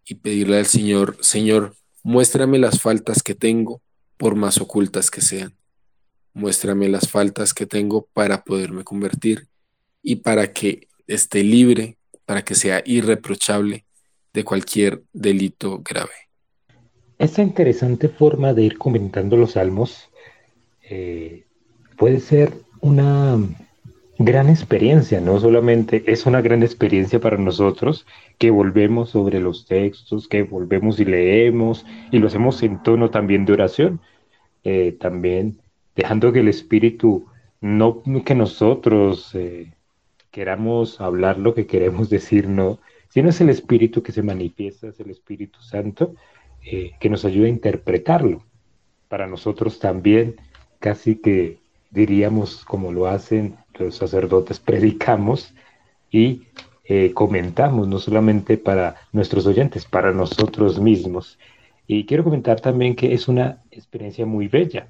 y 0.05 0.16
pedirle 0.16 0.59
al 0.59 0.68
Señor, 0.68 1.18
Señor, 1.20 1.76
muéstrame 2.01 2.59
las 2.59 2.80
faltas 2.80 3.22
que 3.22 3.36
tengo, 3.36 3.82
por 4.22 4.36
más 4.36 4.61
ocultas 4.61 5.09
que 5.09 5.19
sean. 5.19 5.55
Muéstrame 6.36 6.88
las 6.88 7.09
faltas 7.09 7.55
que 7.55 7.65
tengo 7.65 8.07
para 8.13 8.43
poderme 8.43 8.84
convertir 8.84 9.47
y 10.03 10.17
para 10.17 10.53
que 10.53 10.89
esté 11.07 11.43
libre, 11.43 11.97
para 12.28 12.43
que 12.43 12.53
sea 12.53 12.84
irreprochable 12.86 13.84
de 14.32 14.43
cualquier 14.43 15.01
delito 15.11 15.82
grave. 15.84 16.11
Esta 17.17 17.41
interesante 17.41 18.09
forma 18.09 18.53
de 18.53 18.61
ir 18.61 18.78
comentando 18.78 19.38
los 19.38 19.53
salmos 19.53 20.11
eh, 20.88 21.47
puede 21.97 22.19
ser 22.19 22.53
una 22.80 23.39
gran 24.19 24.49
experiencia, 24.49 25.19
no 25.19 25.39
solamente 25.39 26.03
es 26.05 26.28
una 26.28 26.41
gran 26.41 26.61
experiencia 26.61 27.19
para 27.19 27.38
nosotros 27.38 28.05
que 28.38 28.51
volvemos 28.51 29.09
sobre 29.09 29.39
los 29.39 29.65
textos, 29.65 30.28
que 30.28 30.43
volvemos 30.43 30.99
y 30.99 31.05
leemos 31.05 31.88
y 32.11 32.19
lo 32.19 32.28
hacemos 32.28 32.61
en 32.61 32.84
tono 32.84 33.09
también 33.09 33.45
de 33.45 33.53
oración, 33.53 33.99
eh, 34.64 34.95
también 34.99 35.59
dejando 35.95 36.32
que 36.32 36.39
el 36.39 36.47
Espíritu, 36.47 37.28
no 37.62 38.03
que 38.24 38.36
nosotros 38.36 39.32
eh, 39.34 39.74
queramos 40.30 41.01
hablar 41.01 41.39
lo 41.39 41.53
que 41.53 41.66
queremos 41.66 42.09
decir, 42.09 42.47
no, 42.47 42.80
sino 43.09 43.30
es 43.30 43.41
el 43.41 43.49
Espíritu 43.49 44.03
que 44.03 44.12
se 44.12 44.22
manifiesta, 44.22 44.88
es 44.88 44.99
el 44.99 45.09
Espíritu 45.09 45.62
Santo 45.62 46.14
eh, 46.64 46.91
que 46.99 47.09
nos 47.09 47.26
ayuda 47.26 47.47
a 47.47 47.49
interpretarlo. 47.49 48.43
Para 49.09 49.28
nosotros 49.28 49.80
también, 49.80 50.36
casi 50.80 51.16
que 51.16 51.57
diríamos 51.89 52.64
como 52.64 52.91
lo 52.91 53.07
hacen 53.07 53.55
los 53.78 53.95
sacerdotes, 53.95 54.59
predicamos 54.72 55.53
y 56.12 56.43
comentamos, 57.14 57.88
no 57.88 57.99
solamente 57.99 58.57
para 58.57 58.97
nuestros 59.14 59.47
oyentes, 59.47 59.86
para 59.86 60.12
nosotros 60.12 60.78
mismos. 60.78 61.39
Y 61.94 62.06
quiero 62.06 62.24
comentar 62.24 62.62
también 62.62 62.96
que 62.96 63.14
es 63.14 63.28
una 63.28 63.64
experiencia 63.70 64.26
muy 64.26 64.48
bella. 64.48 64.88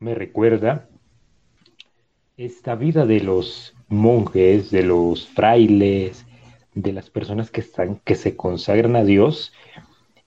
Me 0.00 0.16
recuerda 0.16 0.88
esta 2.36 2.74
vida 2.74 3.06
de 3.06 3.20
los 3.20 3.76
monjes, 3.86 4.72
de 4.72 4.82
los 4.82 5.28
frailes, 5.28 6.26
de 6.74 6.92
las 6.92 7.08
personas 7.08 7.52
que 7.52 7.60
están, 7.60 8.00
que 8.04 8.16
se 8.16 8.34
consagran 8.34 8.96
a 8.96 9.04
Dios 9.04 9.52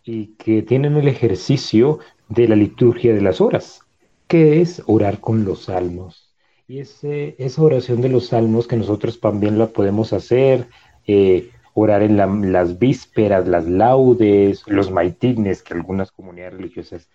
y 0.05 0.27
que 0.37 0.61
tienen 0.61 0.95
el 0.95 1.09
ejercicio 1.09 1.99
de 2.29 2.47
la 2.47 2.55
liturgia 2.55 3.13
de 3.13 3.21
las 3.21 3.41
horas, 3.41 3.81
que 4.29 4.61
es 4.61 4.81
orar 4.85 5.19
con 5.19 5.43
los 5.43 5.63
salmos. 5.63 6.33
Y 6.69 6.79
ese, 6.79 7.35
esa 7.37 7.63
oración 7.63 7.99
de 7.99 8.07
los 8.07 8.27
salmos 8.27 8.65
que 8.65 8.77
nosotros 8.77 9.19
también 9.19 9.59
la 9.59 9.67
podemos 9.67 10.13
hacer, 10.13 10.69
eh, 11.05 11.49
orar 11.73 12.03
en 12.03 12.51
las 12.51 12.79
vísperas, 12.79 13.47
las 13.47 13.65
laudes, 13.65 14.63
los 14.67 14.91
maitines, 14.91 15.63
que 15.63 15.73
algunas 15.73 16.11
comunidades 16.11 16.53
religiosas, 16.53 17.09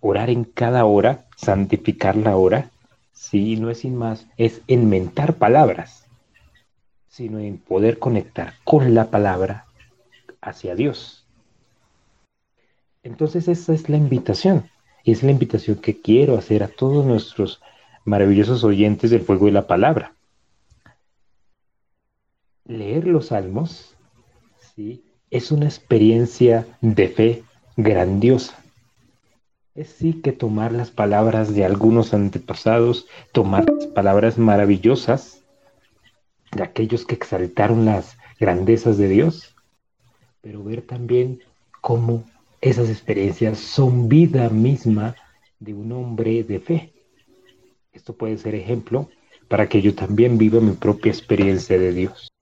orar 0.00 0.30
en 0.30 0.44
cada 0.44 0.84
hora, 0.84 1.24
santificar 1.36 2.16
la 2.16 2.36
hora, 2.36 2.70
sí, 3.12 3.56
no 3.56 3.70
es 3.70 3.78
sin 3.78 3.96
más, 3.96 4.26
es 4.36 4.60
inventar 4.66 5.34
palabras 5.34 6.04
sino 7.14 7.38
en 7.38 7.58
poder 7.58 8.00
conectar 8.00 8.54
con 8.64 8.92
la 8.92 9.08
palabra 9.08 9.66
hacia 10.40 10.74
Dios. 10.74 11.24
Entonces 13.04 13.46
esa 13.46 13.72
es 13.72 13.88
la 13.88 13.96
invitación, 13.96 14.68
y 15.04 15.12
es 15.12 15.22
la 15.22 15.30
invitación 15.30 15.76
que 15.76 16.00
quiero 16.00 16.36
hacer 16.36 16.64
a 16.64 16.68
todos 16.68 17.06
nuestros 17.06 17.62
maravillosos 18.04 18.64
oyentes 18.64 19.12
del 19.12 19.20
fuego 19.20 19.46
de 19.46 19.52
la 19.52 19.68
palabra. 19.68 20.13
Leer 22.66 23.06
los 23.06 23.26
salmos 23.26 23.94
¿sí? 24.74 25.04
es 25.30 25.52
una 25.52 25.66
experiencia 25.66 26.66
de 26.80 27.08
fe 27.08 27.42
grandiosa. 27.76 28.58
Es 29.74 29.88
sí 29.88 30.20
que 30.22 30.32
tomar 30.32 30.72
las 30.72 30.90
palabras 30.90 31.54
de 31.54 31.64
algunos 31.64 32.14
antepasados, 32.14 33.06
tomar 33.32 33.68
las 33.68 33.86
palabras 33.88 34.38
maravillosas 34.38 35.42
de 36.52 36.62
aquellos 36.62 37.04
que 37.04 37.16
exaltaron 37.16 37.84
las 37.84 38.16
grandezas 38.38 38.96
de 38.96 39.08
Dios, 39.08 39.54
pero 40.40 40.62
ver 40.62 40.82
también 40.82 41.40
cómo 41.80 42.24
esas 42.60 42.88
experiencias 42.88 43.58
son 43.58 44.08
vida 44.08 44.48
misma 44.48 45.16
de 45.58 45.74
un 45.74 45.92
hombre 45.92 46.44
de 46.44 46.60
fe. 46.60 46.92
Esto 47.92 48.14
puede 48.14 48.38
ser 48.38 48.54
ejemplo 48.54 49.10
para 49.48 49.68
que 49.68 49.82
yo 49.82 49.94
también 49.94 50.38
viva 50.38 50.60
mi 50.60 50.72
propia 50.72 51.10
experiencia 51.10 51.78
de 51.78 51.92
Dios. 51.92 52.33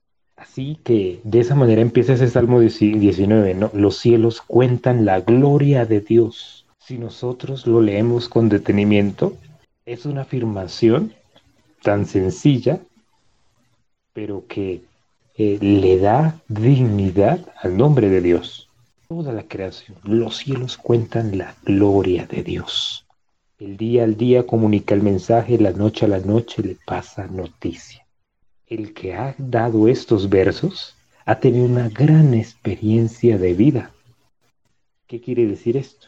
Así 0.43 0.76
que 0.82 1.20
de 1.22 1.38
esa 1.38 1.55
manera 1.55 1.80
empieza 1.80 2.14
ese 2.14 2.28
Salmo 2.28 2.59
19, 2.59 3.55
¿no? 3.55 3.70
Los 3.72 3.99
cielos 3.99 4.40
cuentan 4.40 5.05
la 5.05 5.20
gloria 5.20 5.86
de 5.86 6.01
Dios. 6.01 6.66
Si 6.78 6.99
nosotros 6.99 7.66
lo 7.66 7.80
leemos 7.80 8.28
con 8.28 8.49
detenimiento, 8.49 9.36
es 9.86 10.05
una 10.05 10.22
afirmación 10.22 11.12
tan 11.82 12.07
sencilla 12.07 12.80
pero 14.12 14.45
que 14.47 14.82
eh, 15.36 15.59
le 15.61 15.99
da 15.99 16.40
dignidad 16.49 17.40
al 17.61 17.76
nombre 17.76 18.09
de 18.09 18.20
Dios. 18.20 18.68
Toda 19.09 19.32
la 19.32 19.45
creación, 19.45 19.97
los 20.03 20.38
cielos 20.38 20.76
cuentan 20.76 21.38
la 21.38 21.55
gloria 21.64 22.26
de 22.26 22.43
Dios. 22.43 23.07
El 23.59 23.76
día 23.76 24.05
al 24.05 24.16
día 24.16 24.45
comunica 24.45 24.95
el 24.95 25.03
mensaje, 25.03 25.59
la 25.59 25.72
noche 25.72 26.07
a 26.07 26.09
la 26.09 26.18
noche 26.18 26.62
le 26.62 26.76
pasa 26.84 27.26
noticia. 27.26 28.01
El 28.72 28.94
que 28.94 29.12
ha 29.12 29.34
dado 29.36 29.86
estos 29.86 30.30
versos 30.30 30.96
ha 31.26 31.40
tenido 31.40 31.66
una 31.66 31.90
gran 31.90 32.32
experiencia 32.32 33.36
de 33.36 33.52
vida. 33.52 33.90
¿Qué 35.06 35.20
quiere 35.20 35.46
decir 35.46 35.76
esto? 35.76 36.06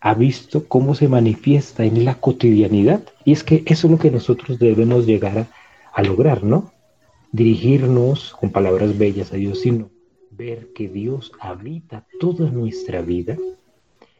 Ha 0.00 0.14
visto 0.14 0.66
cómo 0.66 0.96
se 0.96 1.06
manifiesta 1.06 1.84
en 1.84 2.04
la 2.04 2.16
cotidianidad. 2.16 3.04
Y 3.24 3.30
es 3.30 3.44
que 3.44 3.62
eso 3.64 3.86
es 3.86 3.92
lo 3.92 3.98
que 4.00 4.10
nosotros 4.10 4.58
debemos 4.58 5.06
llegar 5.06 5.46
a, 5.92 6.02
lograr, 6.02 6.42
¿no? 6.42 6.72
dirigirnos 7.30 8.32
con 8.32 8.50
palabras 8.50 8.98
bellas 8.98 9.32
a 9.32 9.36
Dios, 9.36 9.60
sino 9.60 9.88
ver 10.32 10.72
que 10.74 10.88
Dios 10.88 11.30
habita 11.38 12.08
toda 12.18 12.50
nuestra 12.50 13.02
vida 13.02 13.38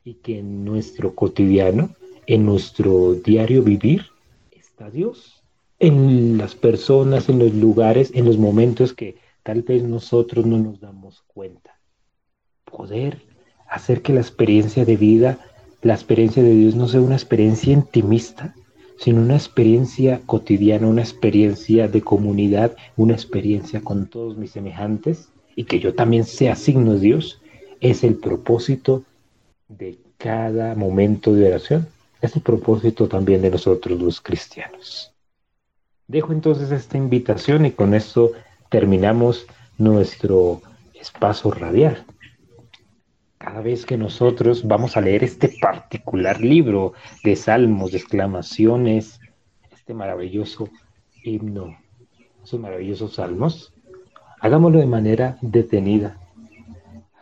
y 0.04 0.14
que 0.14 0.38
en 0.38 0.64
nuestro 0.64 1.16
cotidiano, 1.16 1.90
en 2.28 2.46
nuestro 2.46 3.14
diario 3.14 3.64
vivir, 3.64 4.06
está 4.52 4.90
Dios. 4.90 5.39
En 5.80 6.36
las 6.36 6.54
personas, 6.54 7.28
en 7.30 7.38
los 7.38 7.54
lugares, 7.54 8.12
en 8.14 8.26
los 8.26 8.36
momentos 8.36 8.92
que 8.92 9.16
tal 9.42 9.62
vez 9.62 9.82
nosotros 9.82 10.44
no 10.44 10.58
nos 10.58 10.78
damos 10.78 11.24
cuenta. 11.26 11.80
Poder 12.64 13.22
hacer 13.66 14.02
que 14.02 14.12
la 14.12 14.20
experiencia 14.20 14.84
de 14.84 14.96
vida, 14.96 15.38
la 15.80 15.94
experiencia 15.94 16.42
de 16.42 16.54
Dios 16.54 16.74
no 16.74 16.86
sea 16.86 17.00
una 17.00 17.16
experiencia 17.16 17.72
intimista, 17.72 18.54
sino 18.98 19.22
una 19.22 19.36
experiencia 19.36 20.20
cotidiana, 20.26 20.86
una 20.86 21.00
experiencia 21.00 21.88
de 21.88 22.02
comunidad, 22.02 22.76
una 22.98 23.14
experiencia 23.14 23.80
con 23.80 24.06
todos 24.06 24.36
mis 24.36 24.50
semejantes 24.50 25.30
y 25.56 25.64
que 25.64 25.80
yo 25.80 25.94
también 25.94 26.24
sea 26.24 26.56
signo 26.56 26.92
de 26.92 27.00
Dios, 27.00 27.40
es 27.80 28.04
el 28.04 28.16
propósito 28.16 29.04
de 29.68 29.98
cada 30.18 30.74
momento 30.74 31.32
de 31.32 31.46
oración. 31.48 31.88
Es 32.20 32.36
el 32.36 32.42
propósito 32.42 33.08
también 33.08 33.40
de 33.40 33.48
nosotros 33.48 33.98
los 33.98 34.20
cristianos. 34.20 35.09
Dejo 36.10 36.32
entonces 36.32 36.72
esta 36.72 36.98
invitación 36.98 37.66
y 37.66 37.70
con 37.70 37.94
esto 37.94 38.32
terminamos 38.68 39.46
nuestro 39.78 40.60
espacio 40.92 41.52
radial. 41.52 42.04
cada 43.38 43.60
vez 43.60 43.86
que 43.86 43.96
nosotros 43.96 44.66
vamos 44.66 44.96
a 44.96 45.00
leer 45.00 45.22
este 45.22 45.48
particular 45.62 46.40
libro 46.40 46.94
de 47.22 47.36
salmos, 47.36 47.92
de 47.92 47.98
exclamaciones, 47.98 49.20
este 49.70 49.94
maravilloso 49.94 50.68
himno, 51.22 51.78
esos 52.42 52.58
maravillosos 52.58 53.14
salmos, 53.14 53.72
hagámoslo 54.40 54.80
de 54.80 54.86
manera 54.86 55.38
detenida, 55.42 56.18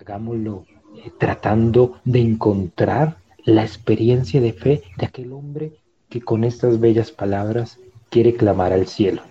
hagámoslo 0.00 0.64
eh, 0.96 1.12
tratando 1.18 2.00
de 2.06 2.20
encontrar 2.20 3.18
la 3.44 3.64
experiencia 3.64 4.40
de 4.40 4.54
fe 4.54 4.82
de 4.96 5.06
aquel 5.06 5.34
hombre 5.34 5.74
que 6.08 6.22
con 6.22 6.42
estas 6.42 6.80
bellas 6.80 7.12
palabras 7.12 7.78
quiere 8.10 8.34
clamar 8.34 8.72
al 8.72 8.86
cielo. 8.86 9.22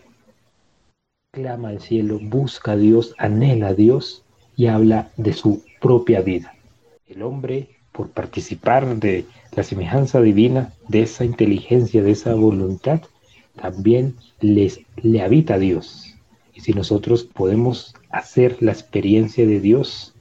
Clama 1.32 1.70
al 1.70 1.82
cielo, 1.82 2.20
busca 2.22 2.74
a 2.74 2.78
Dios, 2.78 3.14
anhela 3.18 3.70
a 3.70 3.74
Dios 3.74 4.24
y 4.56 4.68
habla 4.68 5.12
de 5.18 5.34
su 5.34 5.64
propia 5.82 6.22
vida. 6.22 6.54
El 7.08 7.22
hombre, 7.22 7.70
por 7.92 8.10
participar 8.10 8.98
de 8.98 9.26
la 9.56 9.64
semejanza 9.64 10.22
divina, 10.22 10.74
de 10.88 11.04
esa 11.04 11.26
inteligencia, 11.26 12.02
de 12.02 12.12
esa 12.12 12.34
voluntad, 12.34 13.02
también 13.56 14.16
les, 14.40 14.82
le 14.96 15.22
habita 15.22 15.56
a 15.56 15.60
Dios. 15.60 16.16
Y 16.54 16.62
si 16.62 16.74
nosotros 16.74 17.24
podemos 17.24 17.96
hacer 18.10 18.58
la 18.62 18.72
experiencia 18.72 19.46
de 19.46 19.60
Dios 19.60 20.14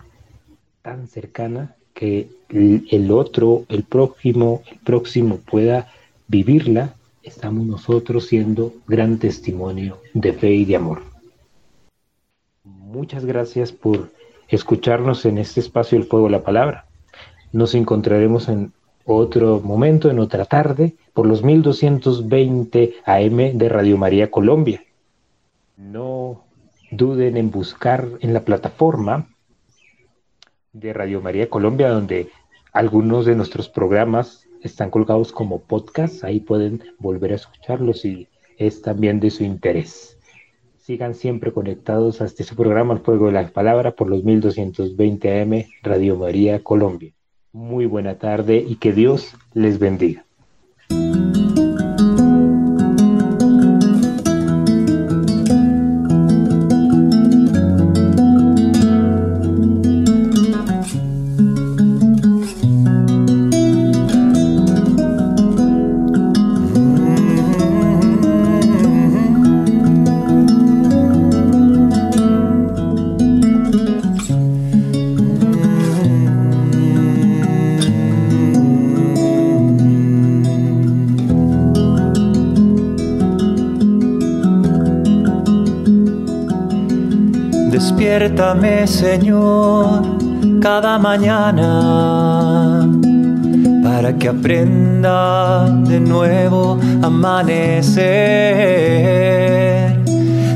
tan 0.82 1.08
cercana 1.08 1.76
que 1.94 2.28
el 2.50 3.10
otro, 3.10 3.64
el 3.68 3.84
próximo, 3.84 4.62
el 4.70 4.78
próximo 4.80 5.38
pueda 5.38 5.90
vivirla, 6.28 6.95
estamos 7.26 7.66
nosotros 7.66 8.26
siendo 8.28 8.72
gran 8.86 9.18
testimonio 9.18 9.98
de 10.14 10.32
fe 10.32 10.52
y 10.52 10.64
de 10.64 10.76
amor. 10.76 11.02
Muchas 12.64 13.24
gracias 13.24 13.72
por 13.72 14.10
escucharnos 14.48 15.26
en 15.26 15.38
este 15.38 15.60
espacio 15.60 15.98
El 15.98 16.04
Fuego 16.04 16.26
de 16.26 16.32
la 16.32 16.44
Palabra. 16.44 16.86
Nos 17.52 17.74
encontraremos 17.74 18.48
en 18.48 18.72
otro 19.04 19.60
momento, 19.60 20.08
en 20.08 20.20
otra 20.20 20.44
tarde, 20.44 20.94
por 21.12 21.26
los 21.26 21.42
1220 21.42 22.94
AM 23.04 23.58
de 23.58 23.68
Radio 23.68 23.98
María 23.98 24.30
Colombia. 24.30 24.84
No 25.76 26.44
duden 26.92 27.36
en 27.36 27.50
buscar 27.50 28.08
en 28.20 28.34
la 28.34 28.44
plataforma 28.44 29.28
de 30.72 30.92
Radio 30.92 31.20
María 31.20 31.50
Colombia, 31.50 31.90
donde 31.90 32.28
algunos 32.72 33.26
de 33.26 33.34
nuestros 33.34 33.68
programas 33.68 34.45
están 34.66 34.90
colgados 34.90 35.32
como 35.32 35.60
podcast. 35.60 36.24
Ahí 36.24 36.40
pueden 36.40 36.82
volver 36.98 37.32
a 37.32 37.36
escucharlos 37.36 38.04
y 38.04 38.28
es 38.58 38.82
también 38.82 39.20
de 39.20 39.30
su 39.30 39.44
interés. 39.44 40.18
Sigan 40.78 41.14
siempre 41.14 41.52
conectados 41.52 42.20
a 42.20 42.26
este 42.26 42.44
su 42.44 42.54
programa 42.54 42.94
El 42.94 43.00
Fuego 43.00 43.26
de 43.26 43.32
la 43.32 43.48
Palabra 43.48 43.92
por 43.92 44.08
los 44.08 44.22
1220 44.22 45.40
AM 45.40 45.64
Radio 45.82 46.16
María 46.16 46.62
Colombia. 46.62 47.12
Muy 47.52 47.86
buena 47.86 48.18
tarde 48.18 48.64
y 48.66 48.76
que 48.76 48.92
Dios 48.92 49.34
les 49.54 49.78
bendiga. 49.78 50.24
Despiértame, 87.76 88.86
Señor, 88.86 90.00
cada 90.62 90.98
mañana 90.98 92.88
para 93.84 94.16
que 94.16 94.30
aprenda 94.30 95.68
de 95.86 96.00
nuevo 96.00 96.78
amanecer. 97.02 98.00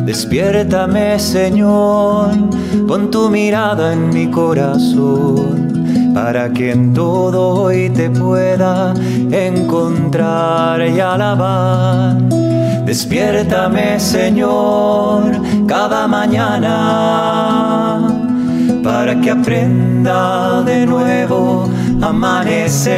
Despiértame, 0.07 1.19
Señor, 1.19 2.31
pon 2.89 3.11
tu 3.11 3.29
mirada 3.29 3.93
en 3.93 4.09
mi 4.09 4.31
corazón 4.31 6.15
para 6.15 6.51
que 6.51 6.73
en 6.73 6.95
todo 6.95 7.65
hoy 7.65 7.91
te 7.91 8.09
pueda 8.09 8.95
encontrar 9.31 10.81
y 10.89 10.99
alabar 10.99 12.17
Despiértame, 12.91 14.01
Señor, 14.01 15.23
cada 15.69 16.09
mañana 16.09 16.75
para 18.83 19.21
que 19.21 19.31
aprenda 19.31 20.61
de 20.63 20.87
nuevo 20.87 21.71
amanecer. 22.03 22.91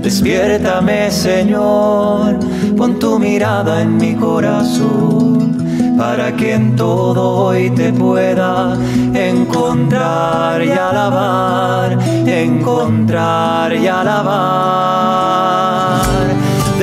Despiértame, 0.00 1.10
Señor, 1.10 2.38
pon 2.76 3.00
tu 3.00 3.18
mirada 3.18 3.82
en 3.82 3.96
mi 3.96 4.14
corazón 4.14 5.58
para 5.98 6.36
que 6.36 6.54
en 6.54 6.76
todo 6.76 7.46
hoy 7.46 7.68
te 7.70 7.92
pueda 7.92 8.78
encontrar 9.12 10.62
y 10.62 10.70
alabar, 10.70 11.98
encontrar 12.28 13.74
y 13.74 13.88
alabar 13.88 15.24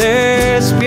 despiértame. 0.01 0.80